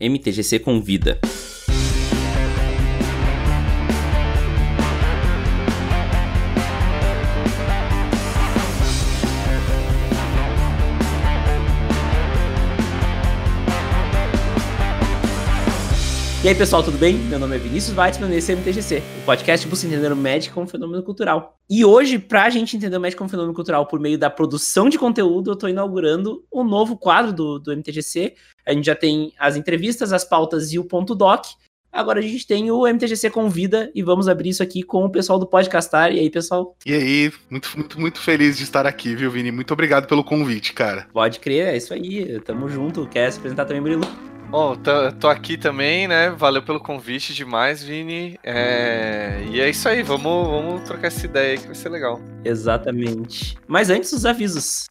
[0.00, 1.18] MTGC Convida.
[16.46, 17.16] E aí, pessoal, tudo bem?
[17.16, 20.16] Meu nome é Vinícius Weitzman e esse é o MTGC, o podcast Busca Entender o
[20.16, 21.58] Magic como fenômeno cultural.
[21.68, 24.96] E hoje, pra gente entender o Magic como fenômeno cultural por meio da produção de
[24.96, 28.34] conteúdo, eu tô inaugurando um novo quadro do, do MTGC.
[28.64, 31.46] A gente já tem as entrevistas, as pautas e o ponto doc.
[31.90, 35.40] Agora a gente tem o MTGC Convida e vamos abrir isso aqui com o pessoal
[35.40, 36.12] do Podcastar.
[36.12, 36.76] E aí, pessoal?
[36.86, 39.50] E aí, muito, muito, muito feliz de estar aqui, viu, Vini?
[39.50, 41.08] Muito obrigado pelo convite, cara.
[41.12, 42.40] Pode crer, é isso aí.
[42.42, 43.04] Tamo junto.
[43.08, 44.35] Quer se apresentar também, Murilo?
[44.48, 46.30] Bom, tô, tô, aqui também, né?
[46.30, 48.38] Valeu pelo convite demais, Vini.
[48.44, 49.44] É...
[49.50, 52.20] E é isso aí, vamos, vamos trocar essa ideia aí que vai ser legal.
[52.44, 53.58] Exatamente.
[53.66, 54.86] Mas antes, os avisos.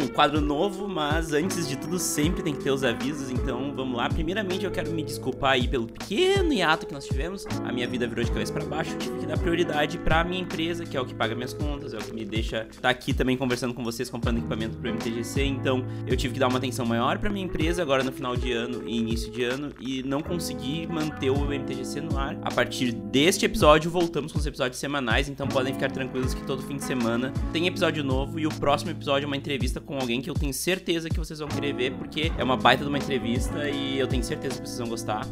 [0.00, 3.98] Bom, quadro novo, mas antes de tudo sempre tem que ter os avisos, então vamos
[3.98, 4.08] lá.
[4.08, 7.44] Primeiramente eu quero me desculpar aí pelo pequeno hiato que nós tivemos.
[7.64, 10.40] A minha vida virou de cabeça para baixo, eu tive que dar prioridade para minha
[10.40, 12.88] empresa, que é o que paga minhas contas, é o que me deixa estar tá
[12.88, 16.56] aqui também conversando com vocês, comprando equipamento pro MTGC, então eu tive que dar uma
[16.56, 20.02] atenção maior para minha empresa agora no final de ano e início de ano e
[20.02, 22.38] não consegui manter o MTGC no ar.
[22.40, 26.62] A partir deste episódio voltamos com os episódios semanais, então podem ficar tranquilos que todo
[26.62, 30.20] fim de semana tem episódio novo e o próximo episódio é uma entrevista com alguém
[30.20, 32.98] que eu tenho certeza que vocês vão querer ver, porque é uma baita de uma
[32.98, 35.26] entrevista e eu tenho certeza que vocês vão gostar.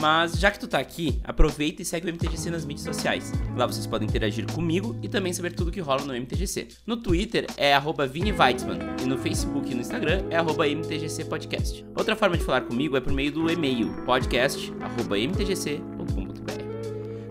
[0.00, 3.32] Mas já que tu tá aqui, aproveita e segue o MTGC nas mídias sociais.
[3.56, 6.68] Lá vocês podem interagir comigo e também saber tudo que rola no MTGC.
[6.86, 11.84] No Twitter é @vini_weitzman e no Facebook e no Instagram é @mtgcpodcast.
[11.96, 16.68] Outra forma de falar comigo é por meio do e-mail podcast@mtgc.com.br.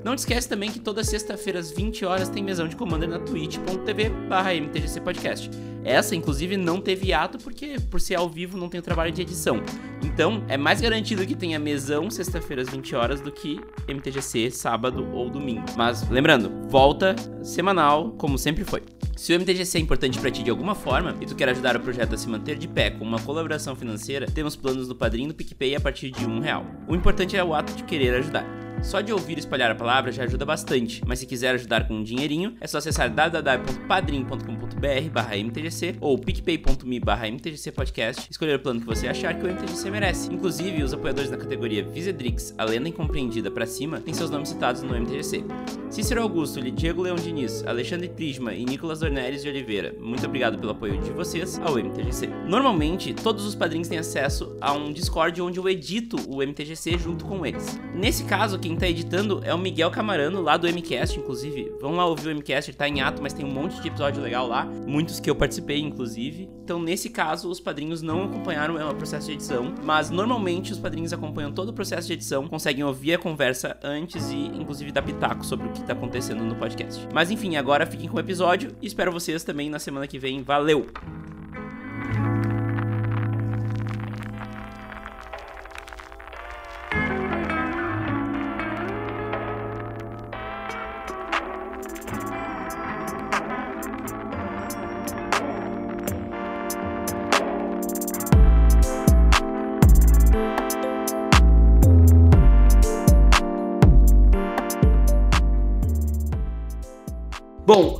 [0.04, 3.20] Não te esquece também que toda sexta-feira às 20 horas tem mesão de Commander na
[3.20, 5.50] twitch.tv mtgcpodcast.
[5.88, 9.22] Essa, inclusive, não teve ato porque, por ser ao vivo, não tem o trabalho de
[9.22, 9.64] edição.
[10.04, 13.58] Então, é mais garantido que tenha mesão sexta-feira às 20 horas do que
[13.88, 15.64] MTGC sábado ou domingo.
[15.78, 18.84] Mas, lembrando, volta semanal, como sempre foi.
[19.16, 21.80] Se o MTGC é importante para ti de alguma forma e tu quer ajudar o
[21.80, 25.34] projeto a se manter de pé com uma colaboração financeira, temos planos do Padrinho do
[25.34, 26.66] PicPay a partir de um real.
[26.88, 28.67] O importante é o ato de querer ajudar.
[28.82, 32.04] Só de ouvir espalhar a palavra já ajuda bastante, mas se quiser ajudar com um
[32.04, 39.38] dinheirinho, é só acessar www.padrim.com.br mtgc ou picpay.me mtgcpodcast, escolher o plano que você achar
[39.38, 40.34] que o MTGC merece.
[40.34, 44.82] Inclusive, os apoiadores da categoria Visedrix, a lenda incompreendida para cima, têm seus nomes citados
[44.82, 45.44] no MTGC.
[45.90, 50.72] Cícero Augusto, Diego Leão Diniz, Alexandre Prisma e Nicolas Dornelles de Oliveira, muito obrigado pelo
[50.72, 52.28] apoio de vocês ao MTGC.
[52.48, 57.26] Normalmente, todos os padrinhos têm acesso a um Discord onde eu edito o MTGC junto
[57.26, 57.80] com eles.
[57.94, 61.72] Nesse caso, quem tá editando é o Miguel Camarano, lá do MCast, inclusive.
[61.80, 64.22] Vão lá ouvir o MCast, ele tá em ato, mas tem um monte de episódio
[64.22, 64.66] legal lá.
[64.66, 66.50] Muitos que eu participei, inclusive.
[66.64, 71.14] Então, nesse caso, os padrinhos não acompanharam o processo de edição, mas normalmente os padrinhos
[71.14, 75.46] acompanham todo o processo de edição, conseguem ouvir a conversa antes e, inclusive, dar pitaco
[75.46, 77.08] sobre o que tá acontecendo no podcast.
[77.14, 80.44] Mas enfim, agora fiquem com o episódio e espero vocês também na semana que vem.
[80.44, 80.88] Valeu!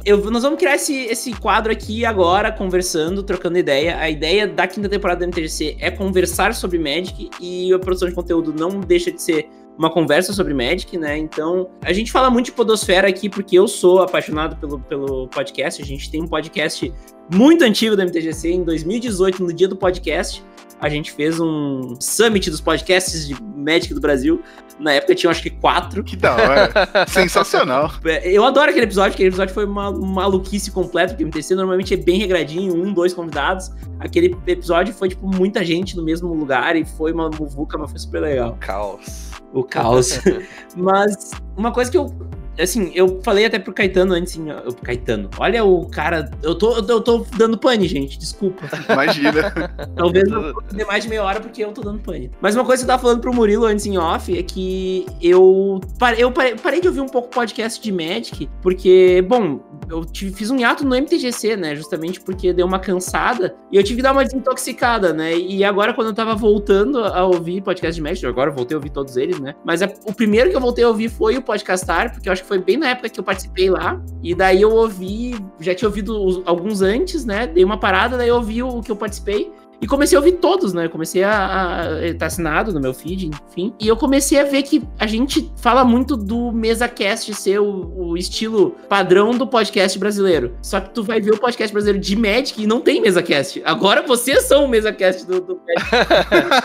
[0.08, 4.00] Eu, nós vamos criar esse, esse quadro aqui agora, conversando, trocando ideia.
[4.00, 8.16] A ideia da quinta temporada do MTGC é conversar sobre Magic e a produção de
[8.16, 11.18] conteúdo não deixa de ser uma conversa sobre Magic, né?
[11.18, 15.82] Então, a gente fala muito de Podosfera aqui porque eu sou apaixonado pelo, pelo podcast.
[15.82, 16.92] A gente tem um podcast
[17.32, 20.44] muito antigo da MTGC, em 2018, no dia do podcast
[20.80, 24.42] a gente fez um summit dos podcasts de Magic do Brasil.
[24.80, 26.04] Na época tinha acho que quatro.
[26.04, 26.72] Que da hora.
[27.08, 27.92] Sensacional.
[28.06, 31.94] É, eu adoro aquele episódio, aquele episódio foi uma maluquice completa, porque o MTC normalmente
[31.94, 33.72] é bem regradinho, um, dois convidados.
[34.00, 38.00] Aquele episódio foi, tipo, muita gente no mesmo lugar e foi uma muvuca, mas foi
[38.00, 38.56] super legal.
[38.60, 39.32] Caos.
[39.58, 40.20] O caos.
[40.78, 42.14] mas uma coisa que eu
[42.60, 46.78] assim, eu falei até pro Caetano antes, assim, ó, Caetano, olha o cara, eu tô,
[46.78, 48.68] eu tô dando pane, gente, desculpa.
[48.90, 49.52] Imagina.
[49.96, 52.32] Talvez eu dê mais de meia hora porque eu tô dando pane.
[52.42, 55.82] Mas uma coisa que eu tava falando pro Murilo antes em off é que eu,
[56.00, 59.60] parei, eu parei, parei de ouvir um pouco podcast de Magic, porque, bom,
[59.90, 63.84] eu tive, fiz um hiato no MTGC, né, justamente porque deu uma cansada e eu
[63.84, 67.96] tive que dar uma desintoxicada, né, e agora quando eu tava voltando a ouvir podcast
[67.96, 70.56] de Magic, agora eu voltei a ouvir todos eles, né, mas a, o primeiro que
[70.56, 73.10] eu voltei a ouvir foi o Podcastar, porque eu acho que foi bem na época
[73.10, 74.02] que eu participei lá.
[74.24, 77.46] E daí eu ouvi, já tinha ouvido alguns antes, né?
[77.46, 79.52] Dei uma parada, daí eu ouvi o que eu participei.
[79.80, 80.88] E comecei a ouvir todos, né?
[80.88, 82.14] Comecei a, a.
[82.18, 83.74] Tá assinado no meu feed, enfim.
[83.80, 88.18] E eu comecei a ver que a gente fala muito do MesaCast ser o, o
[88.18, 90.58] estilo padrão do podcast brasileiro.
[90.62, 93.62] Só que tu vai ver o podcast brasileiro de Magic e não tem MesaCast.
[93.66, 95.62] Agora vocês são o MesaCast do, do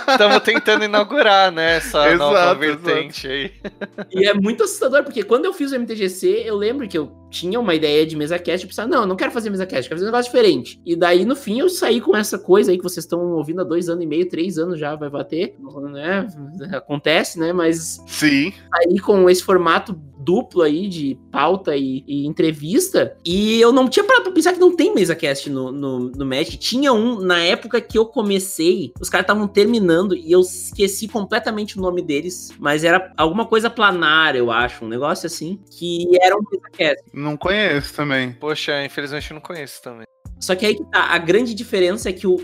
[0.08, 1.76] Estamos tentando inaugurar, né?
[1.76, 3.72] Essa exato, nova vertente exato.
[3.98, 4.06] aí.
[4.10, 7.58] E é muito assustador, porque quando eu fiz o MTGC, eu lembro que eu tinha
[7.58, 10.30] uma ideia de MesaCast e pensava, não, não quero fazer MesaCast, quero fazer um negócio
[10.30, 10.80] diferente.
[10.84, 13.64] E daí, no fim, eu saí com essa coisa aí que vocês estão ouvindo há
[13.64, 15.56] dois anos e meio, três anos já vai bater,
[15.90, 16.26] né?
[16.72, 17.52] Acontece, né?
[17.52, 18.02] Mas.
[18.06, 18.52] Sim.
[18.72, 23.16] Aí com esse formato duplo aí de pauta e, e, entrevista.
[23.24, 26.56] E eu não tinha parado pra pensar que não tem MesaCast no, no, no Magic.
[26.56, 31.78] Tinha um na época que eu comecei, os caras estavam terminando e eu esqueci completamente
[31.78, 36.36] o nome deles, mas era alguma coisa planar, eu acho, um negócio assim, que era
[36.36, 37.02] um MesaCast.
[37.12, 38.32] Não conheço também.
[38.32, 40.06] Poxa, infelizmente eu não conheço também.
[40.40, 42.36] Só que aí que tá, a grande diferença é que o,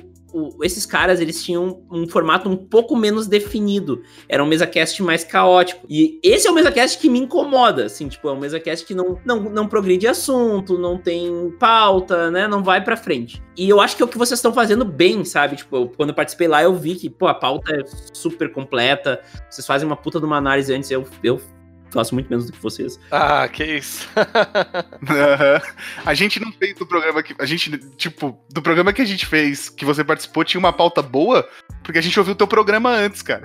[0.62, 4.02] esses caras eles tinham um formato um pouco menos definido.
[4.28, 5.86] Era um MesaCast mais caótico.
[5.88, 9.18] E esse é o MesaCast que me incomoda, assim, tipo, é um MesaCast que não,
[9.24, 12.46] não, não progride assunto, não tem pauta, né?
[12.46, 13.42] Não vai pra frente.
[13.56, 15.56] E eu acho que é o que vocês estão fazendo bem, sabe?
[15.56, 19.20] Tipo, quando eu participei lá, eu vi que, pô, a pauta é super completa.
[19.50, 20.90] Vocês fazem uma puta de uma análise antes.
[20.90, 21.40] Eu, eu
[21.90, 22.98] faço muito menos do que vocês.
[23.10, 24.08] Ah, que isso.
[26.04, 27.34] a gente não fez do programa que.
[27.38, 31.02] A gente, tipo, do programa que a gente fez, que você participou, tinha uma pauta
[31.02, 31.48] boa,
[31.82, 33.44] porque a gente ouviu o teu programa antes, cara.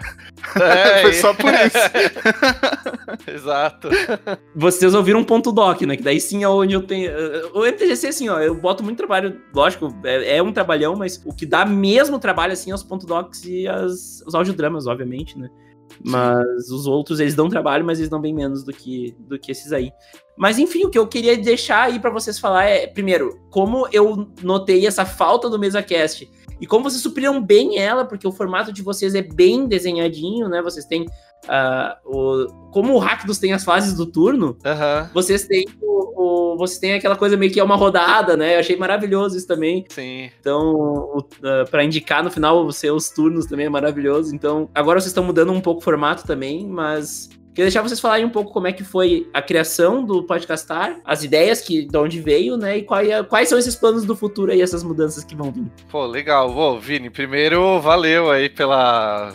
[0.56, 1.78] É, Foi só por isso.
[3.28, 3.90] Exato.
[4.56, 5.96] Vocês ouviram um ponto doc, né?
[5.96, 7.12] Que daí sim é onde eu tenho.
[7.54, 11.34] O MTGC, assim, ó, eu boto muito trabalho, lógico, é, é um trabalhão, mas o
[11.34, 15.50] que dá mesmo trabalho, assim, é os ponto docs e as, os audiodramas, obviamente, né?
[16.04, 19.52] Mas os outros, eles dão trabalho, mas eles dão bem menos do que, do que
[19.52, 19.92] esses aí.
[20.38, 24.32] Mas enfim, o que eu queria deixar aí para vocês falar é, primeiro, como eu
[24.42, 26.30] notei essa falta do MesaCast
[26.60, 30.62] e como vocês supriram bem ela, porque o formato de vocês é bem desenhadinho, né?
[30.62, 31.06] Vocês têm
[31.44, 35.08] Uh, o, como o Rakdos tem as fases do turno, uhum.
[35.14, 38.56] vocês têm o, o, vocês têm aquela coisa meio que é uma rodada, né?
[38.56, 39.86] Eu achei maravilhoso isso também.
[39.90, 40.30] Sim.
[40.40, 44.34] Então, uh, ah, para indicar no final os seus turnos também é maravilhoso.
[44.34, 48.26] Então, agora vocês estão mudando um pouco o formato também, mas Queria deixar vocês falarem
[48.26, 52.20] um pouco como é que foi a criação do Podcastar, as ideias que de onde
[52.20, 52.80] veio, né?
[52.80, 55.68] E quais, quais são esses planos do futuro aí, essas mudanças que vão vir.
[55.88, 56.52] Pô, legal.
[56.52, 59.34] Bom, Vini, primeiro, valeu aí pela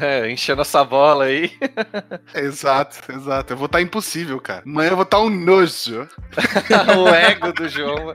[0.00, 1.52] é, enchendo essa bola aí.
[2.34, 3.52] exato, exato.
[3.52, 4.62] Eu vou estar tá impossível, cara.
[4.66, 6.08] Amanhã eu vou estar tá um nojo.
[6.98, 8.14] o ego do João.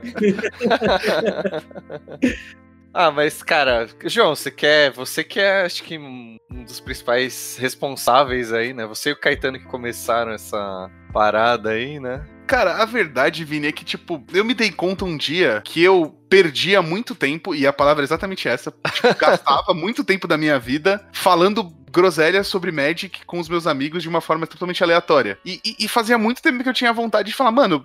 [2.94, 4.92] ah, mas, cara, João, você quer.
[4.92, 8.86] Você que é, acho que, um dos principais responsáveis aí, né?
[8.86, 12.24] Você e o Caetano que começaram essa parada aí, né?
[12.46, 16.16] Cara, a verdade, Vini, é que, tipo, eu me dei conta um dia que eu
[16.28, 20.58] perdia muito tempo, e a palavra é exatamente essa, tipo, gastava muito tempo da minha
[20.58, 25.38] vida falando groselha sobre Magic com os meus amigos de uma forma totalmente aleatória.
[25.44, 27.84] E, e, e fazia muito tempo que eu tinha vontade de falar, mano,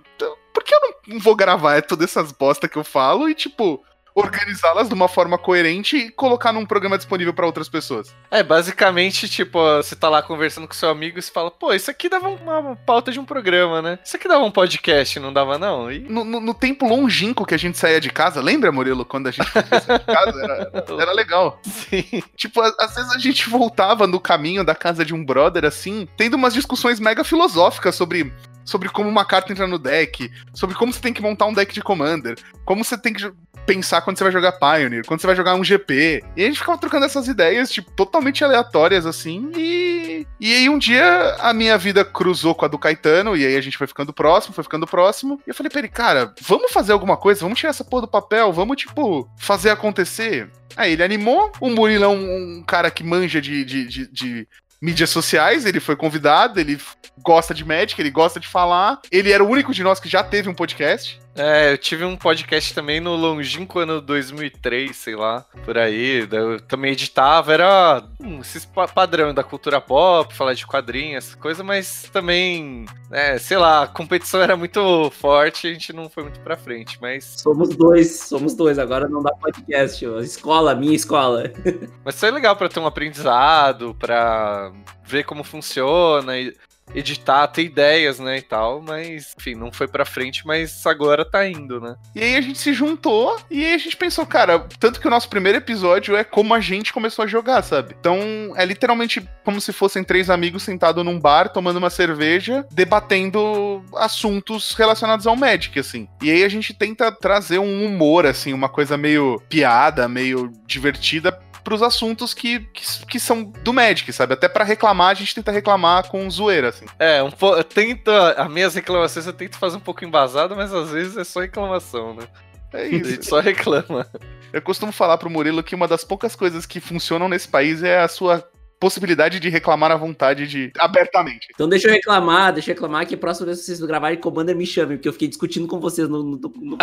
[0.52, 3.82] por que eu não vou gravar todas essas bosta que eu falo e, tipo,
[4.14, 8.14] organizá-las de uma forma coerente e colocar num programa disponível para outras pessoas.
[8.30, 11.90] É, basicamente, tipo, você tá lá conversando com seu amigo e você fala, pô, isso
[11.90, 13.98] aqui dava uma pauta de um programa, né?
[14.04, 15.90] Isso aqui dava um podcast, não dava não?
[15.90, 16.00] E...
[16.00, 19.30] No, no, no tempo longínquo que a gente saía de casa, lembra, Murilo, quando a
[19.30, 20.42] gente saía de casa?
[20.42, 21.60] Era, era legal.
[21.62, 22.22] Sim.
[22.36, 26.34] Tipo, às vezes a gente voltava no caminho da casa de um brother, assim, tendo
[26.34, 28.32] umas discussões mega filosóficas sobre
[28.64, 31.74] sobre como uma carta entra no deck, sobre como você tem que montar um deck
[31.74, 33.32] de Commander, como você tem que
[33.66, 36.22] pensar quando você vai jogar Pioneer, quando você vai jogar um GP.
[36.36, 39.50] E a gente ficava trocando essas ideias, tipo, totalmente aleatórias, assim.
[39.56, 43.56] E, e aí um dia a minha vida cruzou com a do Caetano, e aí
[43.56, 45.40] a gente foi ficando próximo, foi ficando próximo.
[45.46, 48.08] E eu falei pra ele, cara, vamos fazer alguma coisa, vamos tirar essa porra do
[48.08, 50.50] papel, vamos, tipo, fazer acontecer.
[50.76, 54.48] Aí ele animou, o Murilo é um, um cara que manja de, de, de, de
[54.80, 56.76] mídias sociais, ele foi convidado, ele
[57.22, 59.00] gosta de Magic, ele gosta de falar.
[59.12, 61.21] Ele era o único de nós que já teve um podcast.
[61.34, 66.28] É, eu tive um podcast também no longínquo ano 2003, sei lá, por aí.
[66.30, 71.64] Eu também editava, era hum, esses padrão da cultura pop, falar de quadrinhos, essa coisa,
[71.64, 76.24] mas também, é, sei lá, a competição era muito forte e a gente não foi
[76.24, 77.36] muito pra frente, mas...
[77.38, 80.20] Somos dois, somos dois, agora não dá podcast, ó.
[80.20, 81.50] escola, minha escola.
[82.04, 84.70] mas foi legal pra ter um aprendizado, pra
[85.04, 86.54] ver como funciona e
[86.94, 91.46] editar, ter ideias, né, e tal, mas, enfim, não foi pra frente, mas agora tá
[91.46, 91.96] indo, né?
[92.14, 95.10] E aí a gente se juntou e aí a gente pensou, cara, tanto que o
[95.10, 97.94] nosso primeiro episódio é como a gente começou a jogar, sabe?
[97.98, 98.18] Então
[98.56, 104.74] é literalmente como se fossem três amigos sentados num bar, tomando uma cerveja, debatendo assuntos
[104.74, 106.08] relacionados ao Magic, assim.
[106.22, 111.38] E aí a gente tenta trazer um humor, assim, uma coisa meio piada, meio divertida
[111.62, 114.34] pros assuntos que, que, que, são do Magic, sabe?
[114.34, 116.86] Até para reclamar, a gente tenta reclamar com zoeira, assim.
[116.98, 117.62] É, um po...
[117.64, 118.32] tenta.
[118.32, 122.14] As minhas reclamações eu tento fazer um pouco embasado, mas às vezes é só reclamação,
[122.14, 122.24] né?
[122.72, 123.06] É isso.
[123.06, 124.06] A gente só reclama.
[124.52, 128.00] Eu costumo falar pro Murilo que uma das poucas coisas que funcionam nesse país é
[128.00, 128.46] a sua
[128.82, 131.46] possibilidade de reclamar à vontade de abertamente.
[131.54, 134.56] Então deixa eu reclamar, deixa eu reclamar que a próxima vez que vocês gravarem Commander
[134.56, 136.78] me chamem, porque eu fiquei discutindo com vocês no, no, no, no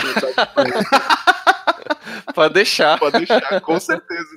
[2.33, 2.99] Pode deixar.
[2.99, 4.33] Pode deixar, com certeza.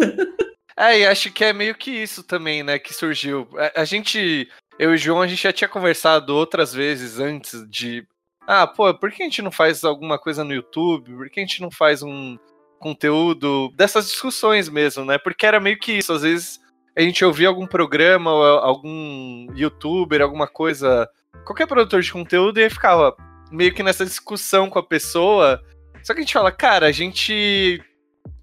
[0.77, 3.49] É, e acho que é meio que isso também, né, que surgiu.
[3.57, 7.69] A, a gente, eu e o João, a gente já tinha conversado outras vezes antes
[7.69, 8.07] de.
[8.47, 11.15] Ah, pô, por que a gente não faz alguma coisa no YouTube?
[11.15, 12.37] Por que a gente não faz um
[12.81, 15.17] conteúdo dessas discussões mesmo, né?
[15.19, 16.13] Porque era meio que isso.
[16.13, 16.61] Às vezes
[16.97, 18.31] a gente ouvia algum programa,
[18.61, 21.09] algum youtuber, alguma coisa,
[21.45, 23.17] qualquer produtor de conteúdo, e aí ficava
[23.51, 25.63] meio que nessa discussão com a pessoa.
[26.03, 27.81] Só que a gente fala, cara, a gente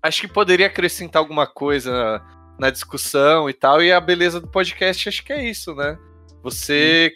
[0.02, 4.48] acho que poderia acrescentar alguma coisa na, na discussão e tal, e a beleza do
[4.48, 5.98] podcast acho que é isso, né?
[6.42, 7.14] Você,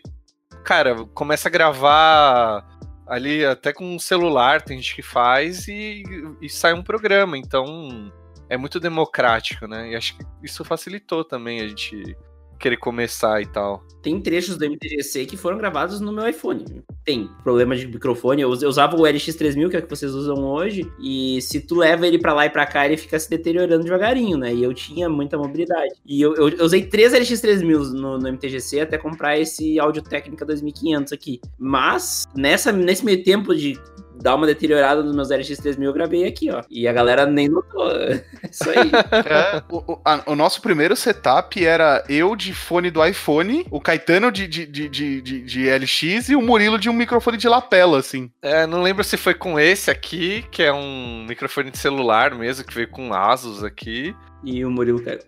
[0.63, 2.67] cara, começa a gravar
[3.07, 6.03] ali até com um celular, tem gente que faz, e,
[6.41, 8.11] e sai um programa, então
[8.49, 9.91] é muito democrático, né?
[9.91, 12.15] E acho que isso facilitou também a gente
[12.63, 13.83] querer começar e tal.
[14.01, 16.63] Tem trechos do MTGC que foram gravados no meu iPhone.
[17.03, 18.41] Tem problema de microfone.
[18.41, 22.07] Eu, usava o LX3000, que é o que vocês usam hoje, e se tu leva
[22.07, 24.53] ele para lá e para cá, ele fica se deteriorando devagarinho, né?
[24.53, 25.93] E eu tinha muita mobilidade.
[26.05, 30.45] E eu, eu, eu usei três LX3000 no, no, MTGC até comprar esse Audio Técnica
[30.45, 31.41] 2500 aqui.
[31.57, 33.77] Mas, nessa, nesse meio tempo de
[34.21, 36.61] dar uma deteriorada nos meus LX3000, eu gravei aqui, ó.
[36.69, 37.87] E a galera nem notou.
[38.49, 38.91] Isso aí.
[39.25, 44.31] É, o, a, o, nosso primeiro setup era eu de fone do iPhone, o Caetano
[44.31, 48.31] de, de, de, de, de LX e o Murilo de um microfone de lapela, assim.
[48.41, 52.65] É, não lembro se foi com esse aqui, que é um microfone de celular mesmo,
[52.65, 54.15] que veio com Asus aqui.
[54.43, 55.19] E o Murilo caiu.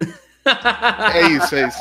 [1.14, 1.80] É isso, é isso.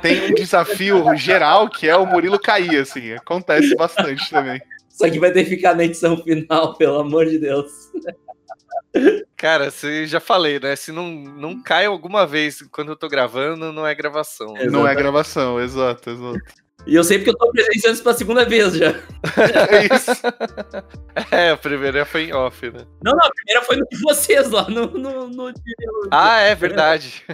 [0.00, 3.12] Tem um desafio geral que é o Murilo cair, assim.
[3.12, 4.60] Acontece bastante também.
[4.96, 7.70] Só que vai ter que ficar na edição final, pelo amor de Deus.
[9.36, 10.74] Cara, você já falei, né?
[10.74, 14.54] Se não, não cai alguma vez quando eu tô gravando, não é gravação.
[14.70, 16.40] Não é gravação, exato, exato.
[16.86, 18.94] E eu sei porque eu tô presenciando isso pela segunda vez já.
[19.70, 20.10] É isso.
[21.30, 22.80] É, a primeira foi em off, né?
[23.02, 25.52] Não, não, a primeira foi no de vocês lá, no, no, no...
[26.10, 27.24] Ah, é verdade.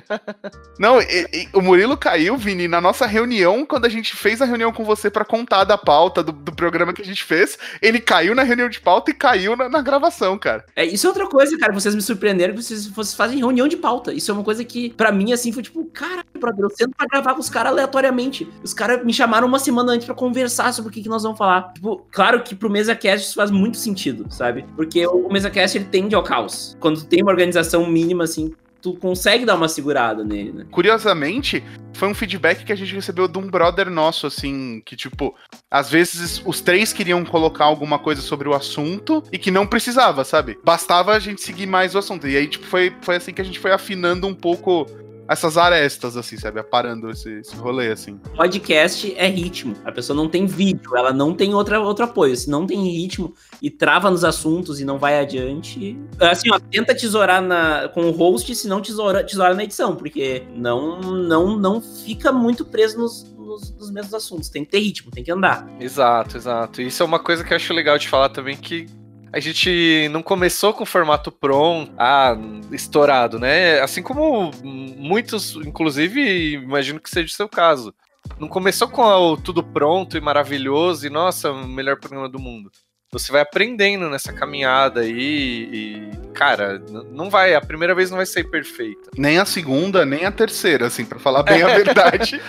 [0.78, 4.44] Não, e, e, o Murilo caiu, Vini, na nossa reunião, quando a gente fez a
[4.44, 8.00] reunião com você para contar da pauta do, do, programa que a gente fez, ele
[8.00, 10.64] caiu na reunião de pauta e caiu na, na gravação, cara.
[10.76, 13.76] É, isso é outra coisa, cara, vocês me surpreenderam que vocês, vocês fazem reunião de
[13.76, 14.12] pauta.
[14.12, 17.06] Isso é uma coisa que, para mim, assim, foi tipo, cara, brother, eu sento pra
[17.06, 18.48] gravar com os caras aleatoriamente.
[18.62, 21.38] Os caras me chamaram uma semana antes para conversar sobre o que, que nós vamos
[21.38, 21.72] falar.
[21.72, 24.64] Tipo, claro que pro MesaCast isso faz muito sentido, sabe?
[24.76, 26.76] Porque o MesaCast ele tende ao caos.
[26.80, 30.66] Quando tem uma organização mínima, assim, tu consegue dar uma segurada nele, né?
[30.70, 31.62] Curiosamente,
[31.94, 35.34] foi um feedback que a gente recebeu de um brother nosso, assim, que, tipo,
[35.70, 40.24] às vezes os três queriam colocar alguma coisa sobre o assunto e que não precisava,
[40.24, 40.58] sabe?
[40.64, 42.26] Bastava a gente seguir mais o assunto.
[42.26, 44.86] E aí, tipo, foi, foi assim que a gente foi afinando um pouco
[45.28, 46.60] essas arestas, assim, sabe?
[46.60, 48.18] Aparando esse, esse rolê, assim.
[48.36, 49.74] Podcast é ritmo.
[49.84, 52.36] A pessoa não tem vídeo, ela não tem outra, outro apoio.
[52.36, 55.98] Se não tem ritmo e trava nos assuntos e não vai adiante.
[56.20, 60.44] Assim, ó, tenta tesourar na, com o host, se não tesoura, tesoura na edição, porque
[60.54, 64.48] não, não, não fica muito preso nos, nos, nos, mesmos assuntos.
[64.48, 65.66] Tem que ter ritmo, tem que andar.
[65.80, 66.82] Exato, exato.
[66.82, 68.86] Isso é uma coisa que eu acho legal de falar também, que
[69.32, 72.36] a gente não começou com o formato pronto, ah,
[72.70, 73.80] estourado, né?
[73.80, 77.94] Assim como muitos, inclusive, imagino que seja o seu caso.
[78.38, 82.70] Não começou com o tudo pronto e maravilhoso e, nossa, o melhor programa do mundo
[83.12, 88.24] você vai aprendendo nessa caminhada aí e, cara, não vai, a primeira vez não vai
[88.24, 89.10] ser perfeita.
[89.18, 91.64] Nem a segunda, nem a terceira, assim, para falar bem é.
[91.64, 92.40] a verdade.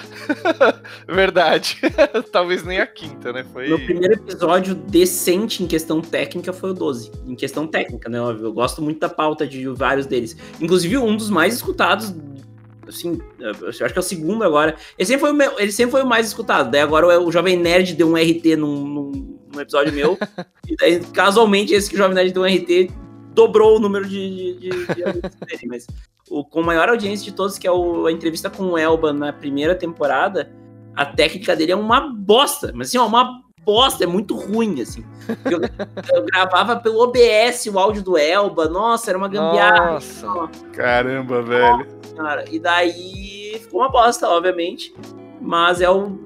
[1.06, 1.82] verdade.
[2.32, 3.46] Talvez nem a quinta, né?
[3.52, 3.68] Foi...
[3.68, 7.12] Meu primeiro episódio decente em questão técnica foi o 12.
[7.28, 8.22] Em questão técnica, né?
[8.22, 8.46] Óbvio.
[8.46, 10.38] Eu gosto muito da pauta de vários deles.
[10.62, 12.16] Inclusive, um dos mais escutados
[12.88, 14.76] assim, eu acho que é o segundo agora.
[14.98, 16.72] Ele sempre foi o, meu, ele sempre foi o mais escutado.
[16.72, 20.18] Daí agora o, o Jovem Nerd deu um RT num, num, num episódio meu.
[20.68, 22.92] e daí, casualmente, esse que o Jovem Nerd deu um RT
[23.34, 25.68] dobrou o número de, de, de, de dele.
[25.68, 25.88] Mas
[26.30, 29.34] o com maior audiência de todos, que é o, a entrevista com o Elba na
[29.34, 30.52] primeira temporada,
[30.96, 35.04] a técnica dele é uma bosta, mas assim, ó, uma bosta, é muito ruim, assim.
[35.46, 35.62] Eu,
[36.14, 39.94] eu gravava pelo OBS o áudio do Elba, nossa, era uma gambiarra.
[39.94, 40.28] Nossa.
[40.74, 41.88] Caramba, velho.
[42.16, 44.94] Cara, e daí ficou uma bosta, obviamente.
[45.44, 46.18] Mas é o,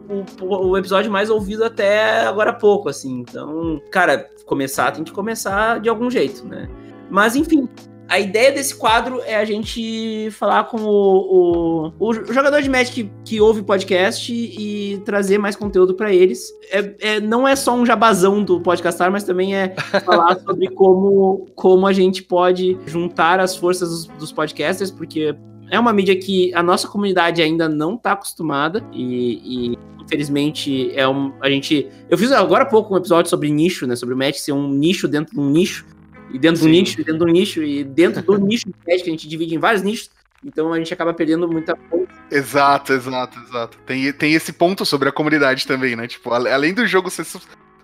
[0.41, 3.21] o, o, episódio mais ouvido até agora há pouco, assim.
[3.21, 6.69] Então, cara, começar tem que começar de algum jeito, né?
[7.09, 7.67] Mas, enfim,
[8.07, 13.03] a ideia desse quadro é a gente falar com o, o, o jogador de Magic
[13.03, 16.49] que, que, ouve podcast e trazer mais conteúdo para eles.
[16.71, 21.47] É, é, não é só um jabazão do podcastar, mas também é falar sobre como,
[21.55, 25.35] como a gente pode juntar as forças dos, dos podcasters, porque
[25.69, 31.07] é uma mídia que a nossa comunidade ainda não está acostumada e, e infelizmente é
[31.07, 34.17] um a gente eu fiz agora há pouco um episódio sobre nicho né sobre o
[34.17, 35.85] Magic ser um nicho dentro de um nicho
[36.31, 36.65] e dentro Sim.
[36.65, 39.55] do nicho, e dentro do nicho, e dentro do nicho do que a gente divide
[39.55, 40.09] em vários nichos,
[40.43, 42.07] então a gente acaba perdendo muita coisa.
[42.29, 43.77] Exato, exato, exato.
[43.85, 46.07] Tem, tem esse ponto sobre a comunidade também, né?
[46.07, 47.25] Tipo, além do jogo ser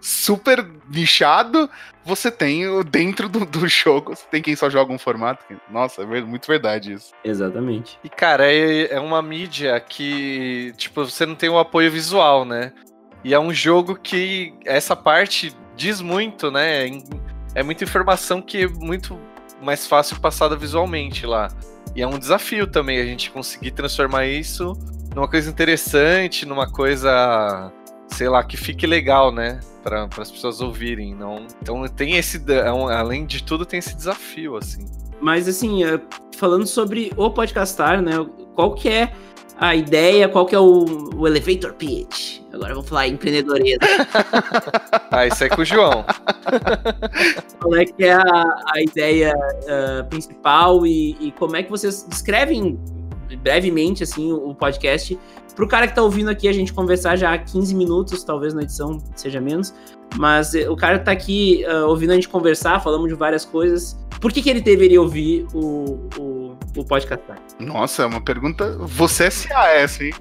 [0.03, 1.69] super nichado,
[2.03, 5.45] você tem dentro do, do jogo, você tem quem só joga um formato.
[5.71, 7.13] Nossa, é muito verdade isso.
[7.23, 7.97] Exatamente.
[8.03, 12.43] E, cara, é, é uma mídia que, tipo, você não tem o um apoio visual,
[12.43, 12.73] né?
[13.23, 16.87] E é um jogo que essa parte diz muito, né?
[17.55, 19.17] é muita informação que é muito
[19.61, 21.47] mais fácil passada visualmente lá.
[21.95, 24.77] E é um desafio também a gente conseguir transformar isso
[25.15, 27.71] numa coisa interessante, numa coisa,
[28.07, 29.59] sei lá, que fique legal, né?
[29.83, 31.13] Para as pessoas ouvirem.
[31.13, 31.45] Não...
[31.61, 32.41] Então tem esse.
[32.49, 34.85] É além de tudo, tem esse desafio, assim.
[35.21, 36.01] Mas assim, é,
[36.37, 38.13] falando sobre o podcastar, né?
[38.55, 39.13] Qual que é
[39.57, 42.41] a ideia, qual que é o, o elevator pitch?
[42.51, 43.79] Agora vamos falar empreendedorismo.
[45.09, 46.05] ah, isso é com o João.
[47.61, 48.21] Qual é que é a,
[48.73, 52.79] a ideia uh, principal e, e, como é que vocês descrevem
[53.37, 55.17] brevemente assim o podcast
[55.55, 58.53] para o cara que está ouvindo aqui a gente conversar já há 15 minutos, talvez
[58.53, 59.73] na edição seja menos,
[60.17, 63.97] mas eh, o cara está aqui uh, ouvindo a gente conversar, falamos de várias coisas.
[64.19, 67.43] Por que, que ele deveria ouvir o, o, o podcast?
[67.59, 68.77] Nossa, é uma pergunta.
[68.79, 70.13] Você é CAS, hein?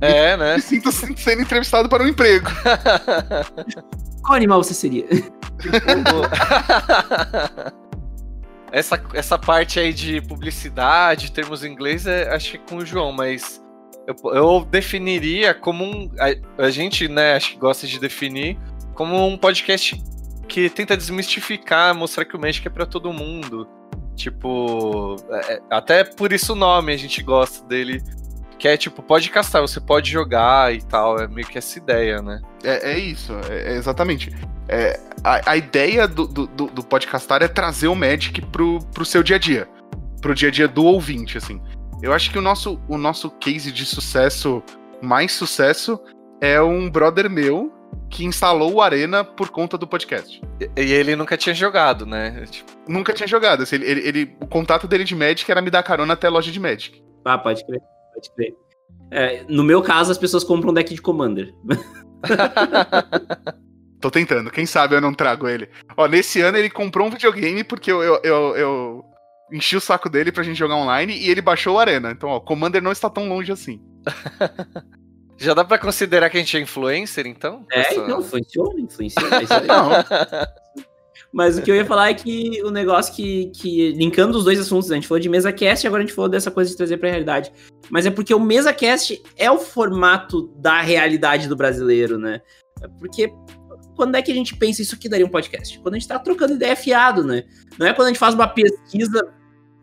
[0.00, 0.56] É, né?
[0.56, 2.50] Me sinto sendo entrevistado para um emprego.
[4.22, 5.06] Qual animal você seria?
[8.74, 13.12] essa, essa parte aí de publicidade, termos em inglês, é, acho que com o João,
[13.12, 13.62] mas
[14.04, 16.10] eu, eu definiria como um.
[16.18, 18.58] A, a, gente, né, acho que gosta de definir
[18.92, 20.02] como um podcast
[20.48, 23.68] que tenta desmistificar, mostrar que o Magic é para todo mundo.
[24.16, 28.02] Tipo, é, é, até por isso o nome a gente gosta dele
[28.58, 31.18] que é tipo, pode castar, você pode jogar e tal.
[31.18, 32.40] É meio que essa ideia, né?
[32.64, 34.32] É, é isso, é, é exatamente.
[34.68, 39.22] É, a, a ideia do, do, do podcastar é trazer o Magic pro, pro seu
[39.22, 39.68] dia a dia.
[40.20, 41.60] Pro dia a dia do ouvinte, assim.
[42.02, 44.62] Eu acho que o nosso, o nosso case de sucesso,
[45.02, 46.00] mais sucesso,
[46.40, 47.72] é um brother meu
[48.10, 50.40] que instalou o Arena por conta do podcast.
[50.60, 52.44] E, e ele nunca tinha jogado, né?
[52.50, 52.72] Tipo...
[52.88, 53.62] Nunca tinha jogado.
[53.62, 56.30] Assim, ele, ele, ele, o contato dele de Magic era me dar carona até a
[56.30, 57.02] loja de Magic.
[57.24, 57.80] Ah, pode crer.
[58.12, 58.54] Pode crer.
[59.10, 61.54] É, no meu caso, as pessoas compram um deck de Commander.
[64.04, 65.66] Tô tentando, quem sabe eu não trago ele.
[65.96, 69.04] Ó, nesse ano ele comprou um videogame porque eu, eu, eu, eu
[69.50, 72.10] enchi o saco dele pra gente jogar online e ele baixou o Arena.
[72.10, 73.80] Então, ó, Commander não está tão longe assim.
[75.38, 77.64] Já dá pra considerar que a gente é influencer, então?
[77.72, 77.94] É, Essa...
[77.94, 79.36] então, funciona, influenciona.
[79.36, 79.88] É não.
[81.32, 84.60] Mas o que eu ia falar é que o negócio que, que, linkando os dois
[84.60, 86.76] assuntos, a gente falou de mesa cast e agora a gente falou dessa coisa de
[86.76, 87.50] trazer pra realidade.
[87.88, 92.42] Mas é porque o mesa cast é o formato da realidade do brasileiro, né?
[92.98, 93.32] Porque
[93.94, 95.78] quando é que a gente pensa isso aqui daria um podcast?
[95.78, 97.44] Quando a gente tá trocando ideia fiado, né?
[97.78, 99.32] Não é quando a gente faz uma pesquisa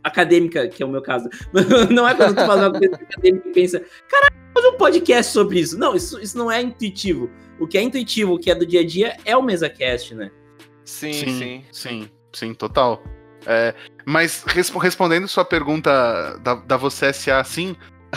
[0.04, 1.30] acadêmica, que é o meu caso.
[1.92, 5.60] Não é quando tu faz uma pesquisa acadêmica e pensa, caralho, fazer um podcast sobre
[5.60, 5.78] isso.
[5.78, 7.30] Não, isso, isso não é intuitivo.
[7.60, 10.16] O que é intuitivo, o que é do dia a dia, é o mesa cast,
[10.16, 10.32] né?
[10.84, 13.04] Sim, sim, sim, sim, sim total.
[13.46, 13.74] É,
[14.06, 17.76] mas resp respondendo sua pergunta da, da você SA assim,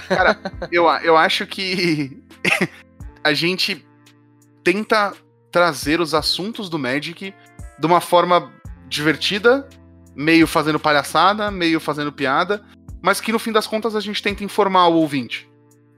[0.08, 0.38] cara,
[0.70, 2.22] eu, eu acho que
[3.22, 3.86] a gente
[4.62, 5.14] tenta
[5.54, 7.32] trazer os assuntos do Magic
[7.78, 8.52] de uma forma
[8.88, 9.68] divertida,
[10.12, 12.60] meio fazendo palhaçada, meio fazendo piada,
[13.00, 15.48] mas que no fim das contas a gente tenta informar o ouvinte.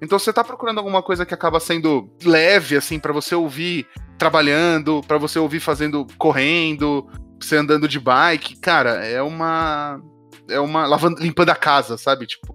[0.03, 3.87] Então você tá procurando alguma coisa que acaba sendo leve, assim, para você ouvir
[4.19, 7.09] trabalhando, para você ouvir fazendo correndo,
[7.41, 10.03] você andando de bike, cara, é uma.
[10.51, 10.87] É uma.
[10.87, 12.27] Lavando, limpando a casa, sabe?
[12.27, 12.55] Tipo.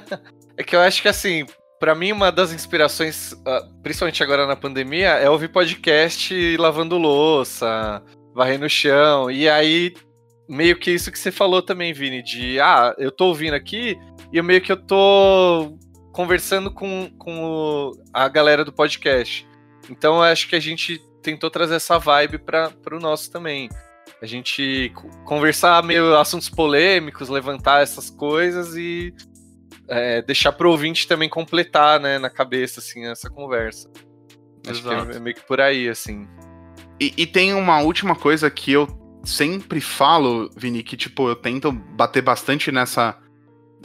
[0.56, 1.44] é que eu acho que assim,
[1.78, 8.02] para mim, uma das inspirações, ah, principalmente agora na pandemia, é ouvir podcast lavando louça,
[8.34, 9.30] varrendo o chão.
[9.30, 9.94] E aí,
[10.48, 13.98] meio que isso que você falou também, Vini, de ah, eu tô ouvindo aqui
[14.32, 15.76] e eu meio que eu tô
[16.12, 19.46] conversando com, com a galera do podcast.
[19.90, 23.68] Então eu acho que a gente tentou trazer essa vibe para o nosso também.
[24.20, 24.92] A gente
[25.24, 29.14] conversar meio assuntos polêmicos, levantar essas coisas e
[29.88, 33.90] é, deixar pro ouvinte também completar, né, na cabeça, assim, essa conversa.
[34.66, 36.28] Acho que é meio que por aí, assim.
[37.00, 38.86] E, e, tem uma última coisa que eu
[39.24, 43.16] sempre falo, Vini, que, tipo, eu tento bater bastante nessa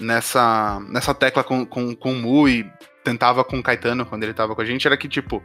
[0.02, 2.66] nessa nessa tecla com, com, com o Mu e
[3.04, 5.44] tentava com o Caetano quando ele tava com a gente, era que, tipo,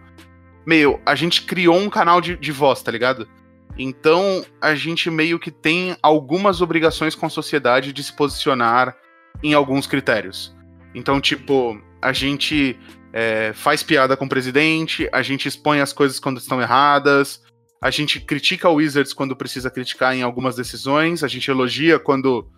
[0.67, 3.29] meio, a gente criou um canal de, de voz, tá ligado?
[3.77, 8.97] Então, a gente meio que tem algumas obrigações com a sociedade de se posicionar
[9.43, 10.55] em alguns critérios.
[10.95, 12.79] Então, tipo, a gente
[13.13, 17.43] é, faz piada com o presidente, a gente expõe as coisas quando estão erradas,
[17.81, 22.51] a gente critica o Wizards quando precisa criticar em algumas decisões, a gente elogia quando,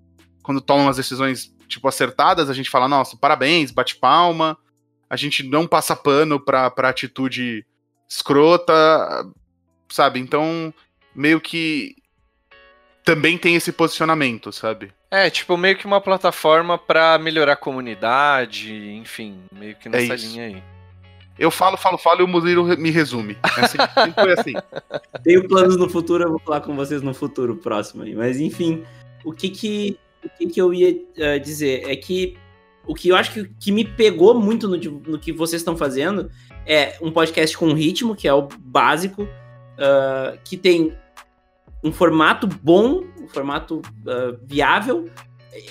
[0.43, 4.57] quando toma umas decisões, tipo, acertadas, a gente fala, nossa, parabéns, bate palma.
[5.09, 7.67] A gente não passa pano pra, pra atitude
[8.09, 8.73] escrota,
[9.91, 10.21] sabe?
[10.21, 10.73] Então,
[11.15, 11.97] meio que
[13.05, 14.93] também tem esse posicionamento, sabe?
[15.11, 20.17] É, tipo, meio que uma plataforma para melhorar a comunidade, enfim, meio que nessa é
[20.17, 20.63] linha aí.
[21.37, 23.37] Eu falo, falo, falo e o Murilo me resume.
[23.57, 23.79] É assim,
[24.15, 24.53] foi assim.
[25.25, 28.15] Tenho planos no futuro, eu vou falar com vocês no futuro próximo aí.
[28.15, 28.85] Mas enfim,
[29.25, 32.37] o que que, o que, que eu ia uh, dizer é que
[32.87, 36.31] o que eu acho que, que me pegou muito no, no que vocês estão fazendo
[36.67, 40.95] é um podcast com ritmo, que é o básico, uh, que tem
[41.83, 45.09] um formato bom, formato uh, viável.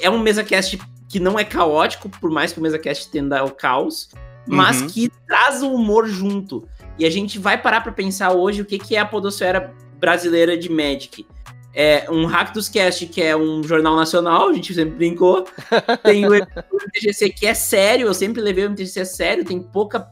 [0.02, 3.40] É um mesa cast que não é caótico, por mais que o mesa cast tenda
[3.40, 4.10] ao caos,
[4.48, 4.88] mas uhum.
[4.88, 6.68] que traz o humor junto.
[6.98, 10.58] E a gente vai parar para pensar hoje o que, que é a podosfera brasileira
[10.58, 11.26] de Magic.
[11.74, 15.46] É um Hack dos Cast, que é um jornal nacional, a gente sempre brincou.
[16.04, 20.10] Tem o MTGC, que é sério, eu sempre levei o MTGC a sério, tem pouca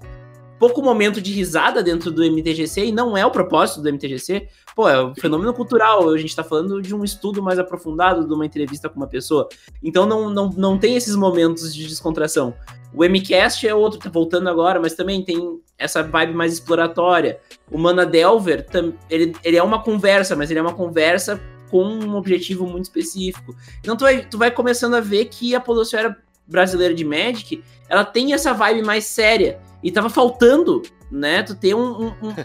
[0.60, 4.48] pouco momento de risada dentro do MTGC e não é o propósito do MTGC.
[4.76, 6.10] Pô, é um fenômeno cultural.
[6.10, 9.48] A gente tá falando de um estudo mais aprofundado, de uma entrevista com uma pessoa.
[9.84, 12.54] Então não, não, não tem esses momentos de descontração.
[12.94, 17.40] O MCast é outro, tá voltando agora, mas também tem essa vibe mais exploratória.
[17.72, 18.66] O Mana Delver,
[19.10, 21.40] ele, ele é uma conversa, mas ele é uma conversa
[21.70, 23.56] com um objetivo muito específico.
[23.80, 26.18] Então tu vai, tu vai começando a ver que a podosfera
[26.48, 29.60] brasileira de Magic, ela tem essa vibe mais séria.
[29.84, 30.82] E tava faltando,
[31.12, 31.44] né?
[31.44, 32.36] Tu ter um, um, um,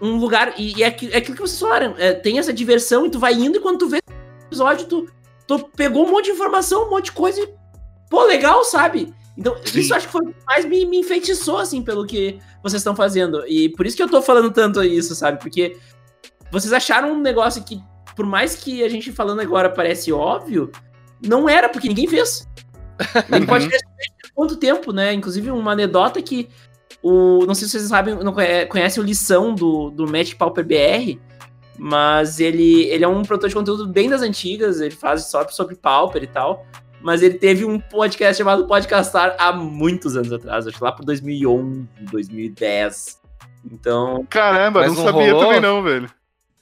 [0.00, 0.54] um lugar.
[0.58, 1.94] E, e é, aquilo, é aquilo que vocês falaram.
[1.98, 5.06] É, tem essa diversão e tu vai indo e quando tu vê o episódio, tu,
[5.46, 7.60] tu pegou um monte de informação, um monte de coisa e.
[8.08, 9.14] Pô, legal, sabe?
[9.36, 9.80] Então, Sim.
[9.80, 13.46] isso acho que foi mais me, me enfeitiçou, assim, pelo que vocês estão fazendo.
[13.46, 15.38] E por isso que eu tô falando tanto isso, sabe?
[15.38, 15.78] Porque
[16.50, 17.80] vocês acharam um negócio que,
[18.16, 20.70] por mais que a gente falando agora parece óbvio,
[21.24, 22.46] não era, porque ninguém fez.
[23.32, 23.80] Ele pode ter
[24.34, 25.12] quanto tempo, né?
[25.12, 26.48] Inclusive, uma anedota que
[27.02, 27.44] o.
[27.46, 28.34] Não sei se vocês sabem, não
[28.68, 31.18] conhecem o lição do, do Match Pauper BR,
[31.78, 35.74] mas ele, ele é um produtor de conteúdo bem das antigas, ele faz só sobre
[35.76, 36.66] Pauper e tal.
[37.02, 41.88] Mas ele teve um podcast chamado Podcastar há muitos anos atrás, acho lá por 2011,
[42.10, 43.20] 2010.
[43.72, 44.26] Então.
[44.28, 45.46] Caramba, não, não sabia rolou?
[45.46, 46.10] também não, velho.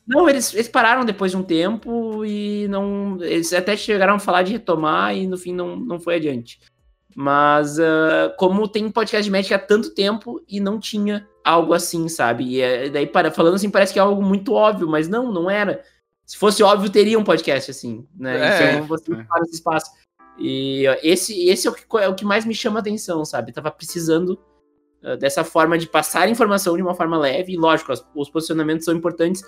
[0.09, 3.19] Não, eles, eles pararam depois de um tempo e não.
[3.21, 6.59] Eles até chegaram a falar de retomar e no fim não, não foi adiante.
[7.15, 12.09] Mas uh, como tem podcast de médica há tanto tempo e não tinha algo assim,
[12.09, 12.45] sabe?
[12.45, 15.51] E é, daí, para, falando assim, parece que é algo muito óbvio, mas não, não
[15.51, 15.83] era.
[16.25, 18.39] Se fosse óbvio, teria um podcast assim, né?
[18.39, 19.25] É, então você é.
[19.25, 19.91] para esse espaço.
[20.39, 23.53] E esse, esse é o, que, é o que mais me chama a atenção, sabe?
[23.53, 24.39] Tava precisando
[25.03, 28.85] uh, dessa forma de passar informação de uma forma leve, e lógico, os, os posicionamentos
[28.85, 29.43] são importantes,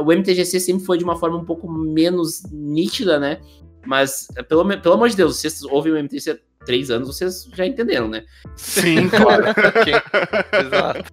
[0.00, 3.40] o MTGC sempre foi de uma forma um pouco menos nítida, né?
[3.86, 7.66] Mas, pelo, pelo amor de Deus, vocês ouvem o MTGC há três anos, vocês já
[7.66, 8.24] entenderam, né?
[8.56, 9.44] Sim, claro.
[10.64, 11.12] Exato.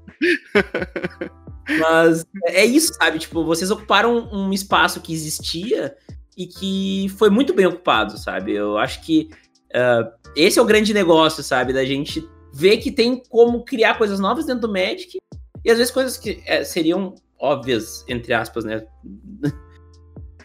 [1.79, 3.19] Mas é isso, sabe?
[3.19, 5.95] Tipo, vocês ocuparam um espaço que existia
[6.37, 8.53] e que foi muito bem ocupado, sabe?
[8.53, 9.29] Eu acho que
[9.73, 11.73] uh, esse é o grande negócio, sabe?
[11.73, 15.17] Da gente ver que tem como criar coisas novas dentro do Magic
[15.63, 17.15] e às vezes coisas que é, seriam
[17.45, 18.83] óbvias, entre aspas, né?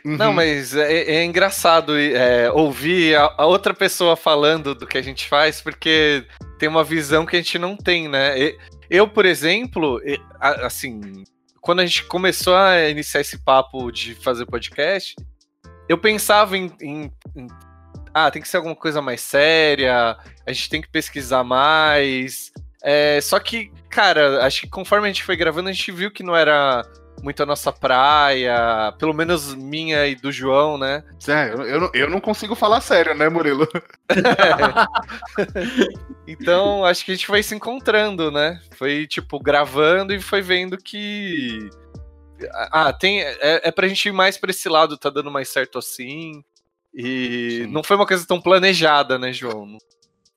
[0.04, 0.16] Uhum.
[0.16, 5.02] Não, mas é, é engraçado é, ouvir a, a, outra pessoa falando do que a
[5.02, 6.24] gente faz, porque
[6.58, 8.54] tem uma visão que a gente não tem, né?
[8.88, 10.00] Eu, por exemplo,
[10.40, 11.22] assim,
[11.60, 15.14] quando a gente começou a iniciar esse papo de fazer podcast,
[15.88, 17.46] eu pensava em, em, em
[18.12, 22.50] ah, tem que ser alguma coisa mais séria, a gente tem que pesquisar mais.
[22.82, 26.22] É, só que, cara, acho que conforme a gente foi gravando, a gente viu que
[26.22, 26.82] não era
[27.22, 31.04] muito a nossa praia, pelo menos minha e do João, né?
[31.28, 33.68] É, eu, eu, não- eu não consigo falar sério, né, Murilo?
[36.26, 38.60] Então, acho que a gente foi se encontrando, né?
[38.76, 41.68] Foi, tipo, gravando e foi vendo que.
[42.72, 43.20] Ah, tem.
[43.20, 46.42] É, é pra gente ir mais pra esse lado, tá dando mais certo assim.
[46.94, 47.72] E Sim.
[47.72, 49.76] não foi uma coisa tão planejada, né, João?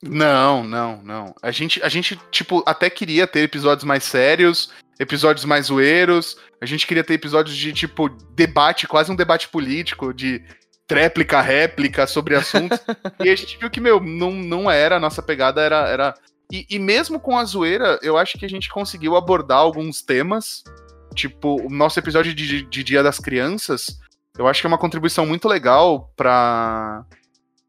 [0.09, 1.35] Não, não, não.
[1.41, 6.37] A gente, a gente, tipo, até queria ter episódios mais sérios, episódios mais zoeiros.
[6.61, 10.43] A gente queria ter episódios de, tipo, debate, quase um debate político, de
[10.85, 12.79] tréplica, réplica sobre assuntos.
[13.23, 15.87] e a gente viu que, meu, não, não era, a nossa pegada era.
[15.87, 16.13] era...
[16.51, 20.63] E, e mesmo com a zoeira, eu acho que a gente conseguiu abordar alguns temas.
[21.15, 23.99] Tipo, o nosso episódio de, de Dia das Crianças,
[24.37, 27.05] eu acho que é uma contribuição muito legal pra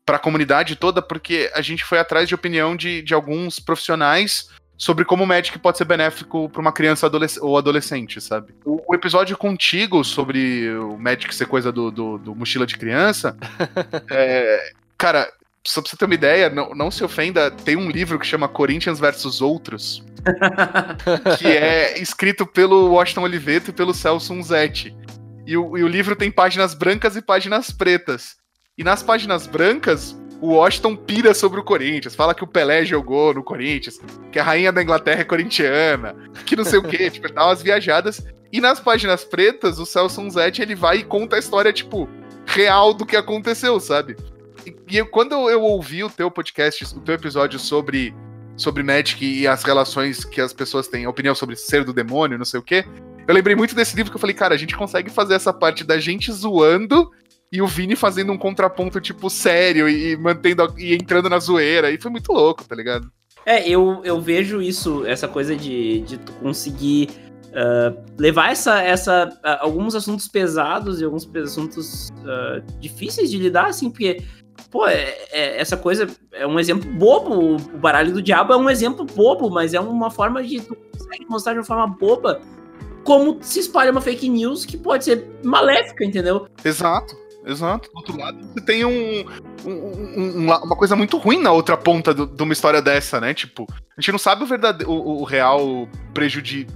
[0.05, 4.49] para a comunidade toda, porque a gente foi atrás de opinião de, de alguns profissionais
[4.77, 8.55] sobre como o Magic pode ser benéfico para uma criança adolesc ou adolescente, sabe?
[8.65, 13.37] O, o episódio contigo sobre o Magic ser coisa do, do, do mochila de criança,
[14.11, 15.33] é, cara,
[15.67, 18.49] só pra você ter uma ideia, não, não se ofenda, tem um livro que chama
[18.49, 20.05] Corinthians versus Outros,
[21.39, 24.95] que é escrito pelo Washington Oliveto e pelo Celso Unzetti.
[25.47, 28.37] E o, e o livro tem páginas brancas e páginas pretas.
[28.77, 33.33] E nas páginas brancas, o Washington pira sobre o Corinthians, fala que o Pelé jogou
[33.33, 34.01] no Corinthians,
[34.33, 37.63] que a rainha da Inglaterra é corintiana, que não sei o quê, tipo, dá umas
[37.63, 38.27] viajadas.
[38.53, 42.09] E nas páginas pretas, o Celso Unzetti, ele vai e conta a história, tipo,
[42.47, 44.17] real do que aconteceu, sabe?
[44.67, 48.13] E, e eu- quando eu ouvi o teu podcast, o teu episódio sobre,
[48.57, 52.39] sobre Magic e as relações que as pessoas têm, a opinião sobre ser do demônio,
[52.39, 52.85] não sei o quê,
[53.27, 55.83] eu lembrei muito desse livro que eu falei, cara, a gente consegue fazer essa parte
[55.85, 57.11] da gente zoando
[57.53, 61.91] e o Vini fazendo um contraponto, tipo, sério e, mantendo a- e entrando na zoeira.
[61.91, 63.11] E foi muito louco, tá ligado?
[63.47, 67.11] É, eu, eu vejo isso, essa coisa de, de tu conseguir
[67.55, 73.67] ah, levar essa, essa, ah, alguns assuntos pesados e alguns assuntos ah, difíceis de lidar,
[73.67, 74.23] assim, porque,
[74.71, 77.57] pô, é- é- essa coisa é um exemplo bobo.
[77.57, 81.27] O baralho do diabo é um exemplo bobo, mas é uma forma de tu consegue
[81.29, 82.41] mostrar de uma forma boba
[83.05, 86.49] como se espalha uma fake news que pode ser maléfica, entendeu?
[86.65, 87.15] Exato.
[87.47, 87.91] Exato.
[87.91, 89.21] Do outro lado, você tem um,
[89.65, 93.35] um- um- um uma coisa muito ruim na outra ponta de uma história dessa, né?
[93.35, 96.67] Tipo, a gente não sabe o verdadeiro, o, o real prejudi,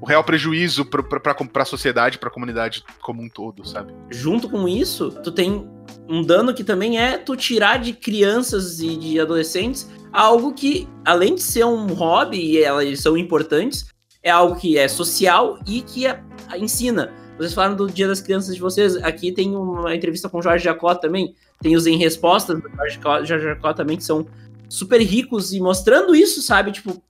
[0.00, 3.92] o real prejuízo pra, pra sociedade, pra comunidade como um todo, sabe?
[4.10, 5.68] junto com isso, tu tem
[6.08, 11.34] um dano que também é tu tirar de crianças e de adolescentes algo que, além
[11.34, 13.86] de ser um hobby e elas são importantes,
[14.22, 16.20] é algo que é social e que é-
[16.56, 17.12] ensina.
[17.36, 20.64] Vocês falaram do Dia das Crianças de vocês, aqui tem uma entrevista com o Jorge
[20.64, 24.26] Jacó também, tem os em respostas do Jorge Jorge Jacó também, que são
[24.68, 26.72] super ricos e mostrando isso, sabe?
[26.72, 27.02] Tipo,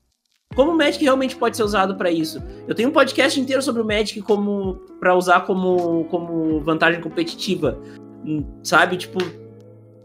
[0.54, 2.42] como o Magic realmente pode ser usado pra isso.
[2.66, 7.78] Eu tenho um podcast inteiro sobre o Magic como para usar como, como vantagem competitiva,
[8.24, 8.96] hum, sabe?
[8.96, 9.18] Tipo,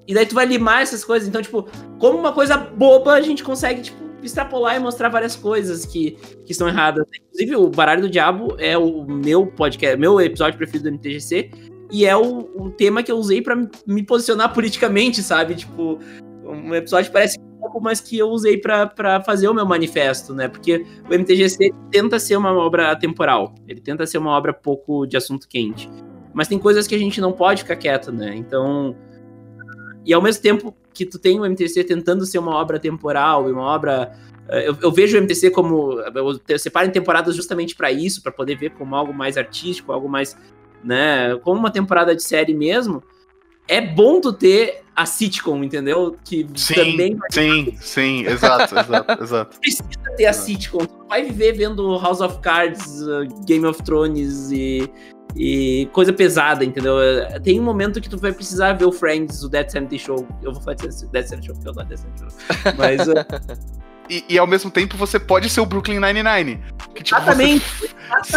[0.07, 1.29] e daí tu vai limar essas coisas.
[1.29, 1.67] Então, tipo,
[1.99, 6.11] como uma coisa boba, a gente consegue, tipo, extrapolar e mostrar várias coisas que,
[6.45, 7.05] que estão erradas.
[7.27, 11.51] Inclusive, o Baralho do Diabo é o meu podcast, meu episódio preferido do MTGC.
[11.91, 13.55] E é o, o tema que eu usei pra
[13.85, 15.55] me posicionar politicamente, sabe?
[15.55, 15.97] Tipo,
[16.43, 20.47] um episódio que parece pouco, mas que eu usei pra fazer o meu manifesto, né?
[20.47, 23.53] Porque o MTGC tenta ser uma obra temporal.
[23.67, 25.89] Ele tenta ser uma obra pouco de assunto quente.
[26.33, 28.35] Mas tem coisas que a gente não pode ficar quieto, né?
[28.35, 28.95] Então.
[30.05, 33.51] E ao mesmo tempo que tu tem o MTC tentando ser uma obra temporal e
[33.51, 34.11] uma obra.
[34.49, 35.99] eh, Eu, eu vejo o MTC como.
[36.47, 40.07] Eu separo em temporadas justamente pra isso, pra poder ver como algo mais artístico, algo
[40.09, 40.35] mais.
[40.83, 41.35] né?
[41.43, 43.01] Como uma temporada de série mesmo.
[43.67, 46.15] É bom tu ter a sitcom, entendeu?
[46.25, 49.59] Que Sim, também vai sim, sim, exato, exato, exato.
[49.59, 49.83] precisa
[50.17, 50.79] ter a sitcom.
[50.79, 54.89] Tu vai viver vendo House of Cards, uh, Game of Thrones e,
[55.35, 56.95] e coisa pesada, entendeu?
[57.43, 60.27] Tem um momento que tu vai precisar ver o Friends, o Dead Sanity Show.
[60.41, 62.73] Eu vou falar de Dead Sanity Show, porque eu adoro Dead Sanity Show.
[62.77, 66.59] Mas, uh, E, e ao mesmo tempo você pode ser o Brooklyn Nine-Nine.
[66.95, 67.65] Que tipo, você exatamente.
[67.79, 67.91] Você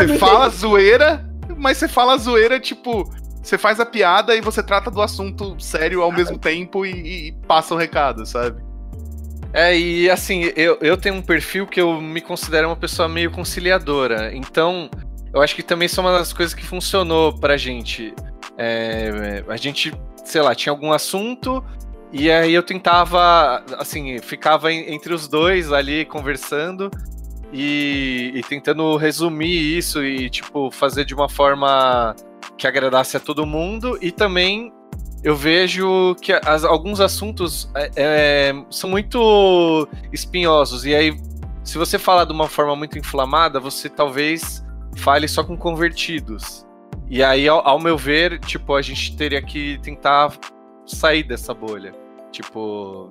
[0.05, 0.19] exatamente.
[0.19, 1.27] fala zoeira,
[1.57, 3.11] mas você fala zoeira, tipo,
[3.43, 7.33] você faz a piada e você trata do assunto sério ao mesmo tempo e, e
[7.47, 8.63] passa o recado, sabe?
[9.55, 13.31] É, e assim, eu, eu tenho um perfil que eu me considero uma pessoa meio
[13.31, 14.35] conciliadora.
[14.35, 14.91] Então,
[15.35, 18.14] eu acho que também isso é uma das coisas que funcionou pra gente.
[18.59, 19.92] É, a gente,
[20.25, 21.64] sei lá, tinha algum assunto
[22.12, 26.90] e aí eu tentava, assim, ficava en- entre os dois ali conversando
[27.53, 32.14] e, e tentando resumir isso e, tipo, fazer de uma forma
[32.59, 34.73] que agradasse a todo mundo e também
[35.25, 40.85] eu vejo que as- alguns assuntos é, é, são muito espinhosos.
[40.85, 41.16] E aí,
[41.64, 44.62] se você falar de uma forma muito inflamada, você talvez
[44.97, 46.67] fale só com convertidos.
[47.09, 50.33] E aí, ao, ao meu ver, tipo, a gente teria que tentar
[50.87, 51.95] sair dessa bolha.
[52.31, 53.11] Tipo,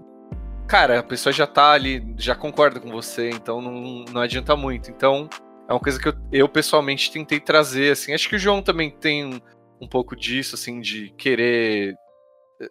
[0.68, 4.90] cara, a pessoa já tá ali, já concorda com você, então não, não adianta muito.
[4.90, 5.30] Então,
[5.68, 8.14] é uma coisa que eu, eu pessoalmente tentei trazer, assim.
[8.14, 9.40] Acho que o João também tem um,
[9.82, 11.96] um pouco disso, assim, de querer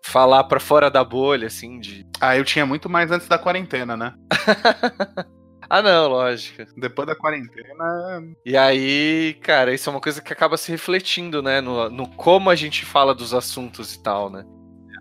[0.03, 2.07] falar para fora da bolha, assim, de.
[2.20, 4.14] Ah, eu tinha muito mais antes da quarentena, né?
[5.70, 6.64] ah, não, lógico.
[6.76, 8.26] Depois da quarentena.
[8.44, 11.61] E aí, cara, isso é uma coisa que acaba se refletindo, né?
[11.61, 14.44] No, no como a gente fala dos assuntos e tal, né?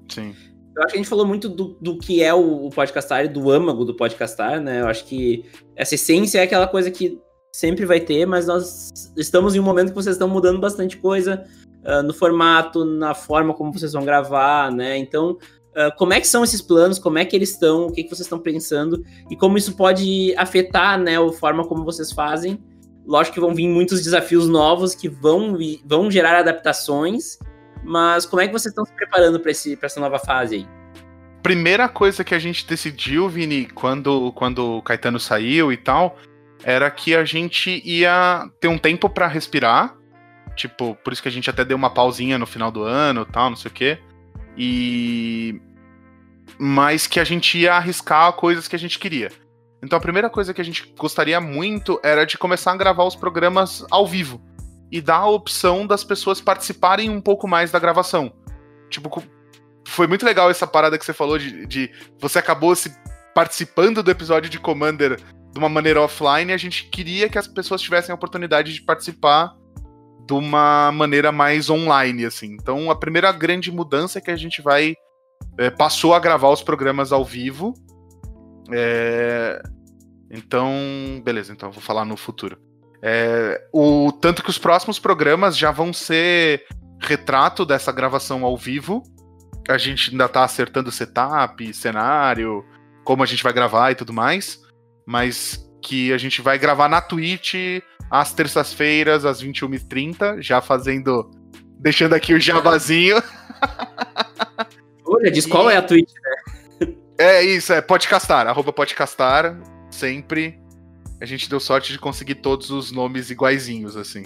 [0.08, 0.36] Sim.
[0.76, 3.28] Eu acho que a gente falou muito do, do que é o, o podcastar e
[3.28, 4.82] do âmago do podcastar, né?
[4.82, 5.44] Eu acho que
[5.76, 7.20] essa essência é aquela coisa que
[7.52, 11.46] sempre vai ter, mas nós estamos em um momento que vocês estão mudando bastante coisa
[11.84, 14.98] uh, no formato, na forma como vocês vão gravar, né?
[14.98, 15.36] Então,
[15.76, 17.00] uh, como é que são esses planos?
[17.00, 17.88] Como é que eles estão?
[17.88, 19.04] O que, que vocês estão pensando?
[19.30, 22.64] E como isso pode afetar, né, a forma como vocês fazem?
[23.06, 27.40] Lógico que vão vir muitos desafios novos que vão, vão gerar adaptações,
[27.84, 30.68] mas como é que vocês estão se preparando para essa nova fase aí?
[31.42, 36.18] Primeira coisa que a gente decidiu, Vini, quando, quando o Caetano saiu e tal,
[36.64, 39.98] era que a gente ia ter um tempo para respirar
[40.60, 43.50] Tipo, por isso que a gente até deu uma pausinha no final do ano tal,
[43.50, 43.98] não sei o quê.
[44.60, 45.62] E.
[46.60, 49.32] Mas que a gente ia arriscar coisas que a gente queria.
[49.82, 53.16] Então a primeira coisa que a gente gostaria muito era de começar a gravar os
[53.16, 54.42] programas ao vivo.
[54.92, 58.34] E dar a opção das pessoas participarem um pouco mais da gravação.
[58.90, 59.24] Tipo,
[59.88, 62.92] foi muito legal essa parada que você falou de, de você acabou se
[63.34, 65.18] participando do episódio de Commander
[65.52, 69.56] de uma maneira offline, a gente queria que as pessoas tivessem a oportunidade de participar
[70.30, 72.54] de uma maneira mais online, assim.
[72.54, 74.96] Então, a primeira grande mudança é que a gente vai
[75.58, 77.74] é, passou a gravar os programas ao vivo.
[78.72, 79.60] É,
[80.30, 80.72] então,
[81.24, 81.52] beleza.
[81.52, 82.60] Então, vou falar no futuro.
[83.02, 86.64] É, o tanto que os próximos programas já vão ser
[87.02, 89.02] retrato dessa gravação ao vivo.
[89.68, 92.64] A gente ainda tá acertando setup, cenário,
[93.04, 94.62] como a gente vai gravar e tudo mais.
[95.08, 101.30] Mas que a gente vai gravar na Twitch às terças-feiras, às 21h30, já fazendo.
[101.80, 103.22] Deixando aqui o jabazinho.
[105.06, 105.50] Olha, diz e...
[105.50, 106.90] qual é a Twitch, né?
[107.20, 109.60] É isso, é podcastar, arroba podcastar,
[109.92, 110.58] sempre.
[111.20, 114.24] A gente deu sorte de conseguir todos os nomes iguaizinhos, assim.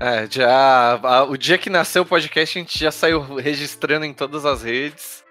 [0.00, 0.98] É, já.
[1.00, 4.64] A, o dia que nasceu o podcast, a gente já saiu registrando em todas as
[4.64, 5.22] redes.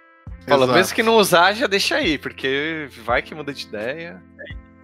[0.47, 4.23] Falou, mesmo que não usar, já deixa aí, porque vai que muda de ideia.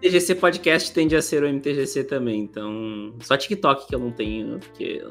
[0.04, 3.14] MTGC Podcast tende a ser o MTGC também, então.
[3.22, 5.02] Só TikTok que eu não tenho, porque.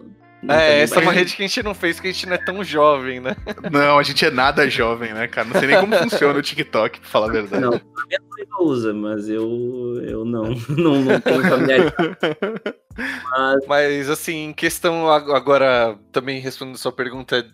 [0.43, 2.35] Não é, essa é uma rede que a gente não fez porque a gente não
[2.35, 3.37] é tão jovem, né?
[3.71, 5.47] Não, a gente é nada jovem, né, cara?
[5.47, 7.63] Não sei nem como funciona o TikTok, pra falar a verdade.
[7.63, 12.19] Não, a minha noiva usa, mas eu, eu não, não, não tenho familiaridade.
[13.31, 13.67] Mas...
[13.69, 17.47] mas, assim, questão agora, também respondendo a sua pergunta,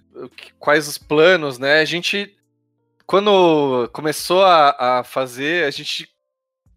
[0.58, 1.80] quais os planos, né?
[1.80, 2.34] A gente,
[3.06, 6.08] quando começou a, a fazer, a gente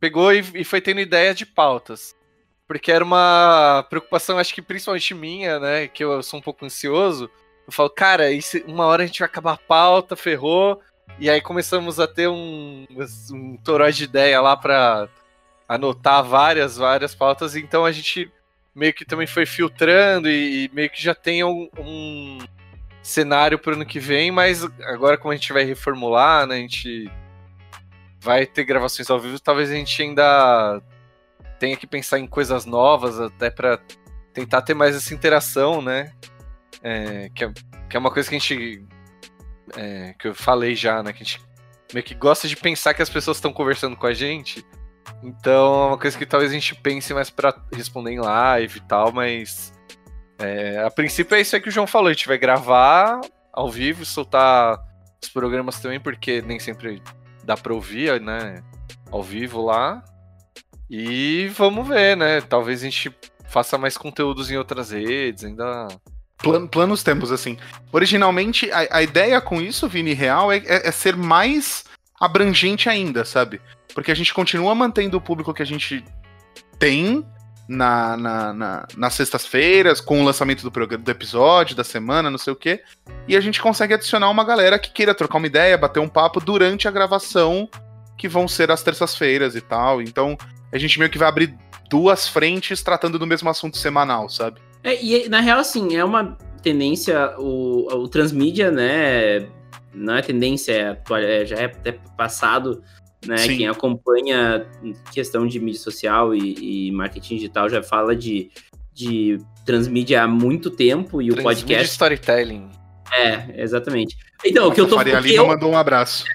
[0.02, 2.16] pegou e, e foi tendo ideia de pautas.
[2.68, 5.88] Porque era uma preocupação, acho que principalmente minha, né?
[5.88, 7.30] Que eu sou um pouco ansioso.
[7.68, 8.26] Eu falo, cara,
[8.66, 10.82] uma hora a gente vai acabar a pauta, ferrou.
[11.20, 12.88] E aí começamos a ter um,
[13.32, 15.08] um toró de ideia lá para
[15.68, 17.56] anotar várias, várias pautas.
[17.56, 18.32] Então a gente
[18.74, 22.40] meio que também foi filtrando e, e meio que já tem um, um
[23.04, 26.56] cenário para o ano que vem, mas agora como a gente vai reformular, né?
[26.56, 27.12] A gente
[28.22, 30.80] vai ter gravações ao vivo, talvez a gente ainda
[31.60, 33.80] tenha que pensar em coisas novas, até para
[34.32, 36.14] tentar ter mais essa interação, né?
[36.84, 37.52] É, que, é,
[37.90, 38.86] que é uma coisa que a gente.
[39.76, 41.12] É, que eu falei já, né?
[41.12, 41.42] Que a gente
[41.94, 44.64] meio que gosta de pensar que as pessoas estão conversando com a gente.
[45.24, 48.82] Então é uma coisa que talvez a gente pense mais para responder em live e
[48.82, 49.74] tal, mas.
[50.38, 53.22] É, a princípio é isso aí que o João falou, a gente vai gravar
[53.54, 54.80] ao vivo, soltar
[55.22, 57.02] os programas também, porque nem sempre
[57.44, 58.64] dá pra ouvir, né?
[59.12, 60.04] Ao vivo lá.
[60.90, 62.42] E vamos ver, né?
[62.42, 63.16] Talvez a gente
[63.48, 65.88] faça mais conteúdos em outras redes, ainda.
[66.38, 67.58] Plan, planos temos, assim.
[67.92, 71.86] Originalmente, a, a ideia com isso, Vini, real, é, é, é ser mais
[72.20, 73.62] abrangente ainda, sabe?
[73.94, 76.04] Porque a gente continua mantendo o público que a gente
[76.80, 77.26] tem
[77.72, 82.38] na, na, na, nas sextas-feiras, com o lançamento do, programa, do episódio, da semana, não
[82.38, 82.84] sei o quê.
[83.30, 86.42] E a gente consegue adicionar uma galera que queira trocar uma ideia, bater um papo
[86.42, 87.70] durante a gravação,
[88.18, 90.02] que vão ser as terças-feiras e tal.
[90.02, 90.38] Então,
[90.70, 91.56] a gente meio que vai abrir
[91.90, 94.60] duas frentes tratando do mesmo assunto semanal, sabe?
[94.84, 99.48] É, e na real, assim, é uma tendência, o, o transmídia, né?
[99.94, 102.84] Não é tendência, é, já é até passado
[103.26, 103.38] né?
[103.38, 103.58] Sim.
[103.58, 104.66] Quem acompanha
[105.14, 108.52] questão de mídia social e, e, marketing digital já fala de
[108.94, 111.92] de transmídia há muito tempo e o podcast.
[111.92, 112.70] storytelling.
[113.12, 114.18] É, exatamente.
[114.46, 116.26] Então, o que eu tô Faria Lima eu, mandou um abraço.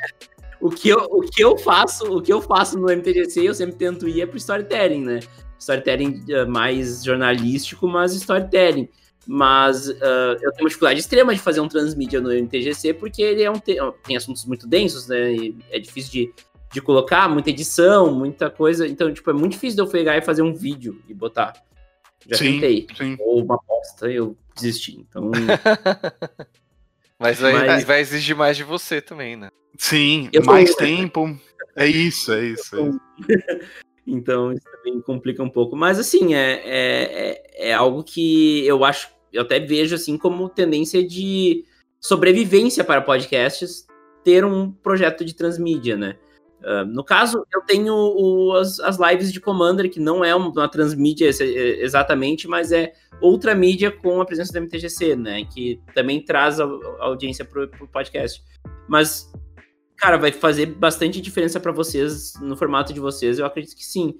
[0.60, 3.76] o que eu, o que eu faço, o que eu faço no MTGC, eu sempre
[3.76, 5.20] tento ir é pro storytelling, né?
[5.58, 8.88] Storytelling eh, mais jornalístico, mas storytelling.
[9.26, 13.42] Mas ah, eu tenho uma dificuldade extrema de fazer um transmídia no MTGC, porque ele
[13.42, 15.32] é um te- tem assuntos muito densos, né?
[15.32, 16.34] E é difícil de,
[16.72, 18.86] de colocar, muita edição, muita coisa.
[18.86, 21.52] Então, tipo, é muito difícil de eu pegar e fazer um vídeo e botar.
[22.26, 22.52] Já Sim.
[22.54, 22.86] tentei.
[22.96, 23.16] Sim.
[23.20, 24.98] Ou uma bosta, eu desisti.
[24.98, 25.30] Então,
[27.18, 29.48] Mas, aí Mas- vai exigir mais de você também, né?
[29.78, 31.38] Sim, Eu tô- mais tempo.
[31.74, 32.76] É isso, é isso.
[32.76, 33.00] é isso.
[34.08, 35.74] Então isso também complica um pouco.
[35.74, 40.48] Mas assim, é, é, é, é algo que eu acho, eu até vejo assim como
[40.48, 41.64] tendência de
[42.00, 43.84] sobrevivência para podcasts
[44.22, 46.16] ter um projeto de transmídia, né?
[46.68, 50.50] Ah, no caso, eu tenho o- as, as lives de Commander, que não é um-
[50.50, 55.44] uma transmídia ex- exatamente, mas é outra mídia com a presença do MTGC, né?
[55.44, 58.42] Que também traz a, a audiência para o podcast.
[58.88, 59.30] Mas
[59.96, 63.38] cara, vai fazer bastante diferença para vocês no formato de vocês.
[63.38, 64.14] Eu acredito que sim.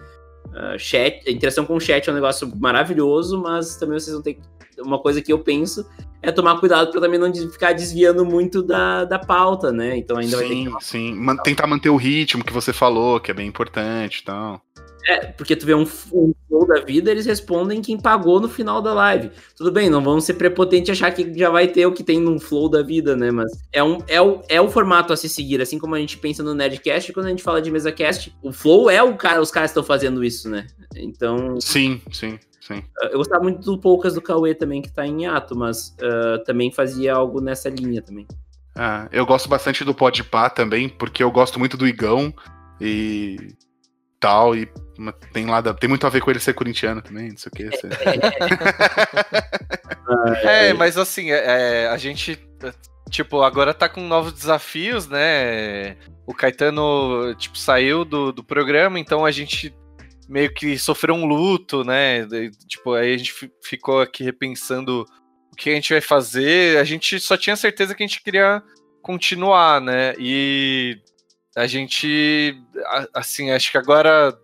[0.55, 4.23] Ah, chat, a interação com o chat é um negócio maravilhoso, mas também vocês vão
[4.23, 4.41] ter que.
[4.79, 5.87] Uma coisa que eu penso
[6.23, 9.97] é tomar cuidado para também não ficar desviando muito da, da pauta, né?
[9.97, 11.15] Então ainda vai ter que Sim, sim.
[11.15, 14.55] Man- tentar manter o ritmo que você falou, que é bem importante então.
[14.55, 14.67] e tal.
[15.09, 18.83] É, porque tu vê um, um flow da vida, eles respondem quem pagou no final
[18.83, 19.31] da live.
[19.57, 22.21] Tudo bem, não vamos ser prepotentes e achar que já vai ter o que tem
[22.21, 23.31] no flow da vida, né?
[23.31, 26.19] Mas é, um, é, o, é o formato a se seguir, assim como a gente
[26.19, 29.41] pensa no Nerdcast, quando a gente fala de mesa cast, o flow é o cara,
[29.41, 30.67] os caras estão fazendo isso, né?
[30.97, 32.37] Então, Sim, sim,
[32.67, 32.83] sim.
[33.11, 36.73] eu gostava muito do Poucas do Cauê também, que tá em hiato, mas ah, também
[36.73, 38.27] fazia algo nessa linha também.
[38.75, 42.33] Ah, eu gosto bastante do Podpah também, porque eu gosto muito do Igão
[42.81, 43.55] e
[44.21, 44.69] tal, e
[45.33, 47.57] tem lá, da- tem muito a ver com ele ser corintiano também, não sei o
[47.57, 47.71] que.
[50.45, 52.73] É, mas assim, é, é, a gente, é,
[53.11, 55.97] tipo, agora tá com novos desafios, né?
[56.25, 59.75] O Caetano, tipo, saiu do, do programa, então a gente
[60.29, 62.27] meio que sofreu um luto, né?
[62.67, 65.05] Tipo, aí a gente fi- ficou aqui repensando
[65.53, 66.79] o que a gente vai fazer.
[66.79, 68.63] A gente só tinha certeza que a gente queria
[69.03, 70.15] continuar, né?
[70.19, 70.99] E
[71.57, 72.61] a gente,
[73.15, 74.37] assim, acho que agora,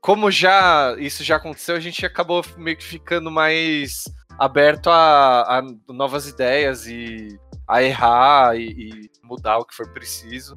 [0.00, 4.04] como já isso já aconteceu, a gente acabou meio que ficando mais
[4.38, 5.62] aberto a, a
[5.92, 10.56] novas ideias e a errar e, e mudar o que for preciso.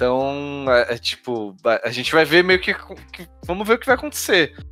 [0.00, 2.72] Então, é, é tipo, a- a gente vai ver meio que,
[3.12, 4.54] que- Vamos ver o que vai acontecer.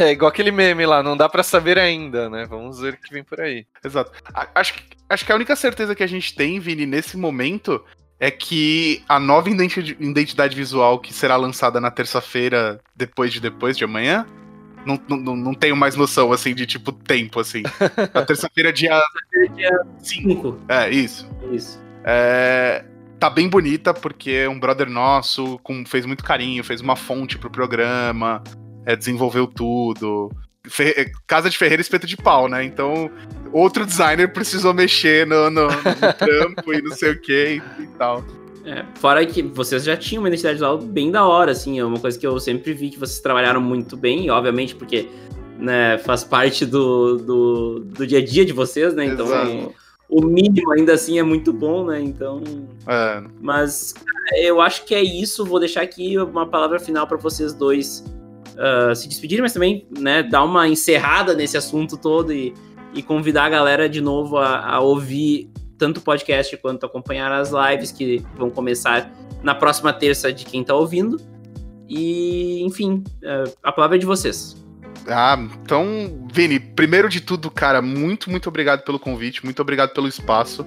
[0.00, 2.44] É igual aquele meme lá, não dá pra saber ainda, né?
[2.44, 3.64] Vamos ver o que vem por aí.
[3.84, 4.10] Exato.
[4.34, 7.84] A- Acho que, acho que a única certeza que a gente tem, Vini, nesse momento,
[8.18, 13.76] é que a nova identi- identidade visual que será lançada na terça-feira, depois de depois
[13.78, 14.26] de amanhã,
[14.84, 17.62] não, não, não tenho mais noção, assim, de tipo tempo, assim.
[18.12, 19.00] A terça-feira, dia
[20.00, 20.00] 5.
[20.00, 20.60] Cinco.
[20.68, 21.30] É, isso.
[21.52, 21.80] Isso.
[22.02, 22.84] É,
[23.20, 27.36] tá bem bonita, porque é um brother nosso, com, fez muito carinho, fez uma fonte
[27.38, 28.42] pro programa,
[28.86, 30.32] é, desenvolveu tudo.
[30.66, 32.64] Fe- é, Casa de Ferreira espeto de pau, né?
[32.64, 33.10] Então,
[33.52, 37.86] outro designer precisou mexer no, no- no trampo e não sei o que e, e
[37.98, 38.24] tal.
[38.64, 41.98] É, fora que vocês já tinham uma identidade visual bem da hora, assim, é uma
[41.98, 45.08] coisa que eu sempre vi que vocês trabalharam muito bem, e obviamente porque
[45.58, 49.04] né, faz parte do, do, do dia a dia de vocês, né?
[49.06, 49.74] Então Exato.
[50.10, 52.00] O mínimo ainda assim é muito bom, né?
[52.00, 52.42] Então.
[52.86, 55.44] É, Mas cara, eu acho que é isso.
[55.44, 58.04] Vou deixar aqui uma palavra final para vocês dois
[58.60, 62.52] ah, se despedirem, mas também né, dar uma encerrada nesse assunto todo e,
[62.92, 67.50] e convidar a galera de novo a, a ouvir tanto o podcast quanto acompanhar as
[67.50, 69.10] lives que vão começar
[69.42, 71.18] na próxima terça de quem tá ouvindo.
[71.88, 74.62] E, enfim, ah, a palavra é de vocês.
[75.08, 80.06] Ah, então, Vini, primeiro de tudo, cara, muito, muito obrigado pelo convite, muito obrigado pelo
[80.08, 80.66] espaço.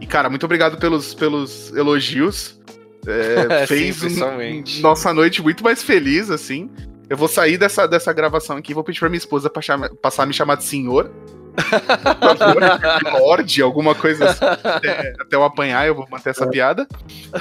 [0.00, 2.60] E, cara, muito obrigado pelos, pelos elogios.
[3.06, 4.80] É, Sim, fez principalmente.
[4.80, 6.70] nossa noite muito mais feliz, assim.
[7.08, 9.90] Eu vou sair dessa, dessa gravação aqui e vou pedir pra minha esposa pra chama-
[10.00, 11.10] passar a me chamar de senhor.
[13.20, 14.44] Lorde, alguma coisa assim.
[14.44, 16.86] Até, até eu apanhar, eu vou manter essa piada.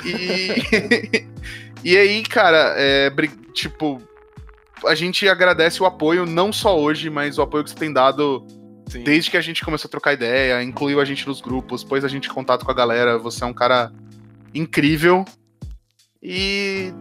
[0.05, 1.25] E,
[1.83, 3.11] e aí, cara, é,
[3.53, 4.01] tipo,
[4.85, 8.45] a gente agradece o apoio, não só hoje, mas o apoio que você tem dado
[8.87, 9.03] Sim.
[9.03, 12.07] desde que a gente começou a trocar ideia, incluiu a gente nos grupos, pôs a
[12.07, 13.17] gente em contato com a galera.
[13.17, 13.91] Você é um cara
[14.53, 15.25] incrível.
[16.21, 16.93] E.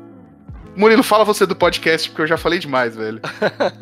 [0.77, 3.21] Murilo, fala você do podcast, porque eu já falei demais, velho.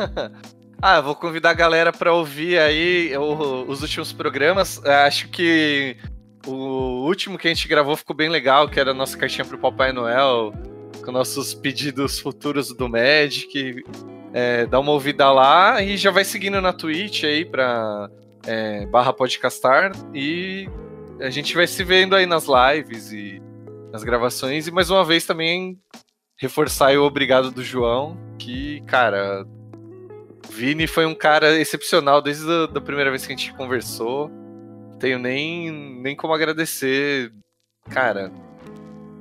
[0.81, 4.81] ah, eu vou convidar a galera pra ouvir aí o- os últimos programas.
[4.83, 5.97] Eu Acho que
[6.47, 9.59] o último que a gente gravou ficou bem legal, que era a nossa caixinha pro
[9.59, 10.53] Papai Noel,
[11.09, 13.83] com nossos pedidos futuros do Magic.
[14.35, 18.11] é, dá uma ouvida lá e já vai seguindo na Twitch aí pra
[18.47, 20.69] é, barra podcastar e
[21.19, 23.41] a gente vai se vendo aí nas lives e
[23.91, 25.81] nas gravações e mais uma vez também
[26.37, 29.47] reforçar o obrigado do João, que, cara,
[30.51, 34.31] Vini foi um cara excepcional desde a da primeira vez que a gente conversou.
[35.01, 35.71] Tenho nem,
[36.03, 37.33] nem como agradecer.
[37.89, 38.31] Cara,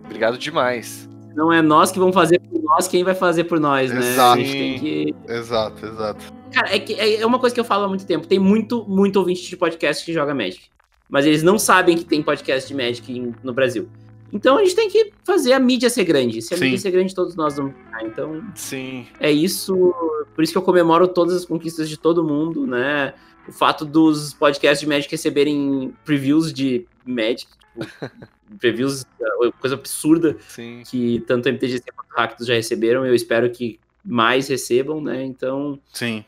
[0.03, 1.07] obrigado demais.
[1.37, 3.99] Não é nós que vamos fazer por nós, quem vai fazer por nós, né?
[3.99, 4.39] Exato.
[4.39, 5.15] A gente tem que...
[5.31, 6.33] Exato, exato.
[6.51, 8.25] Cara, é, que, é uma coisa que eu falo há muito tempo.
[8.25, 10.63] Tem muito, muito ouvinte de podcast que joga Magic.
[11.07, 13.87] Mas eles não sabem que tem podcast de Magic no Brasil.
[14.33, 16.41] Então a gente tem que fazer a mídia ser grande.
[16.41, 16.63] Se a Sim.
[16.63, 18.03] mídia ser grande, todos nós vamos ganhar.
[18.03, 19.05] Então Sim.
[19.19, 19.93] é isso.
[20.33, 23.13] Por isso que eu comemoro todas as conquistas de todo mundo, né?
[23.47, 27.85] O fato dos podcasts de Magic receberem previews de Magic, tipo,
[28.59, 30.83] previews, é, coisa absurda Sim.
[30.89, 33.05] que tanto MTGC quanto o Rakdos já receberam.
[33.05, 35.23] Eu espero que mais recebam, né?
[35.23, 36.23] Então Sim.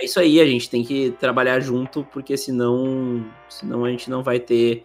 [0.00, 4.22] é isso aí, a gente tem que trabalhar junto, porque senão, senão a gente não
[4.22, 4.82] vai ter.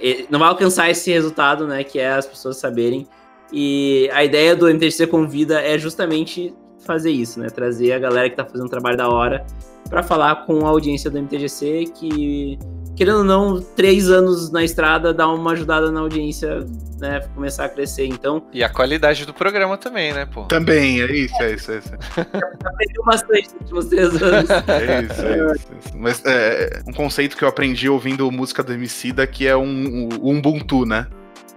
[0.00, 1.84] e- não vai alcançar esse resultado, né?
[1.84, 3.06] Que é as pessoas saberem.
[3.52, 6.54] E a ideia do MTGC Convida é justamente
[6.84, 7.48] fazer isso, né?
[7.48, 9.46] Trazer a galera que tá fazendo um trabalho da hora
[9.88, 12.58] para falar com a audiência do MTGC que,
[12.96, 16.66] querendo ou não, três anos na estrada dá uma ajudada na audiência,
[17.00, 17.20] né?
[17.34, 18.06] Começar a crescer.
[18.06, 20.44] Então, E a qualidade do programa também, né, pô?
[20.44, 21.90] Também, é isso, é isso, é isso.
[22.64, 24.50] aprendeu bastante nos últimos três anos.
[24.68, 25.96] É isso, é isso, é isso.
[25.96, 30.30] Mas é um conceito que eu aprendi ouvindo música do Emicida que é um, o
[30.36, 31.06] Ubuntu, né?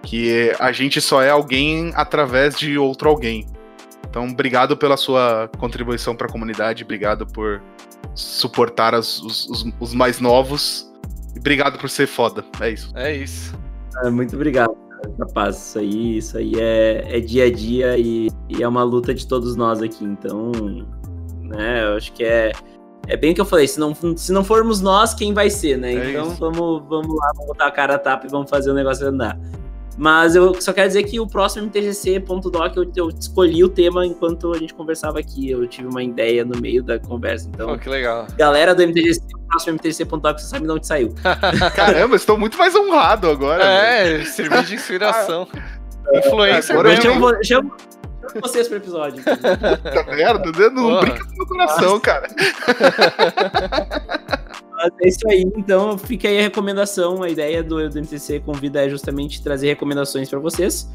[0.04, 3.46] Que é, a gente só é alguém através de outro alguém.
[4.10, 7.62] Então, obrigado pela sua contribuição para a comunidade, obrigado por
[8.14, 10.90] suportar as- os, os- os mais novos.
[11.36, 12.44] E obrigado por ser foda.
[12.62, 12.92] É isso.
[12.96, 13.54] É isso.
[13.98, 14.76] Ah, Muito obrigado,
[15.20, 15.58] rapaz.
[15.58, 19.28] Isso aí, isso aí é, é dia a dia e, e é uma luta de
[19.28, 20.04] todos nós aqui.
[20.04, 20.52] Então,
[21.42, 22.52] né, eu acho que é,
[23.08, 23.68] é bem o que eu falei.
[23.68, 25.94] Se não, se não formos nós, quem vai ser, né?
[25.94, 26.40] É então isso.
[26.40, 29.38] vamos, vamos lá, vamos botar a cara a tapa e vamos fazer o negócio andar.
[29.98, 34.52] Mas eu só quero dizer que o próximo MTGC.doc eu, eu escolhi o tema enquanto
[34.54, 35.50] a gente conversava aqui.
[35.50, 37.48] Eu tive uma ideia no meio da conversa.
[37.54, 38.28] Então, Pô, que legal.
[38.38, 41.14] galera do MTGC, o próximo MTGC.doc, você sabe de onde saiu.
[41.76, 43.64] Caramba, estou muito mais honrado agora.
[43.64, 45.48] É, servir de inspiração.
[46.14, 47.14] Influencer Agora Eu eu mesmo.
[47.14, 47.74] chamo, chamo,
[48.30, 49.24] chamo vocês pro episódio.
[49.24, 50.70] Puta merda, né?
[50.72, 51.02] não Porra.
[51.02, 52.28] brinca com o meu coração, cara.
[54.76, 57.24] Mas é isso aí, então fica aí a recomendação.
[57.24, 60.90] A ideia do, do MTC Convida é justamente trazer recomendações para vocês.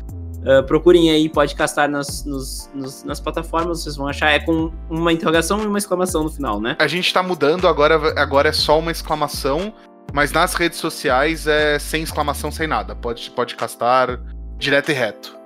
[0.46, 4.30] Ah, procurem aí podcastar nas, nos- nos- nas plataformas, vocês vão achar.
[4.30, 6.76] É com uma interrogação e uma exclamação no final, né?
[6.78, 9.72] A gente tá mudando, agora, agora é só uma exclamação,
[10.12, 12.94] mas nas redes sociais é sem exclamação, sem nada.
[12.94, 14.18] Pode, pode castar
[14.58, 15.38] direto e reto.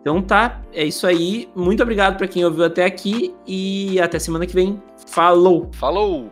[0.00, 1.48] Então tá, é isso aí.
[1.54, 4.82] Muito obrigado para quem ouviu até aqui e até semana que vem.
[5.06, 5.70] Falou!
[5.72, 6.30] Falou!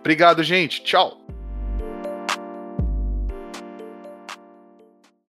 [0.00, 0.82] Obrigado, gente.
[0.82, 1.19] Tchau.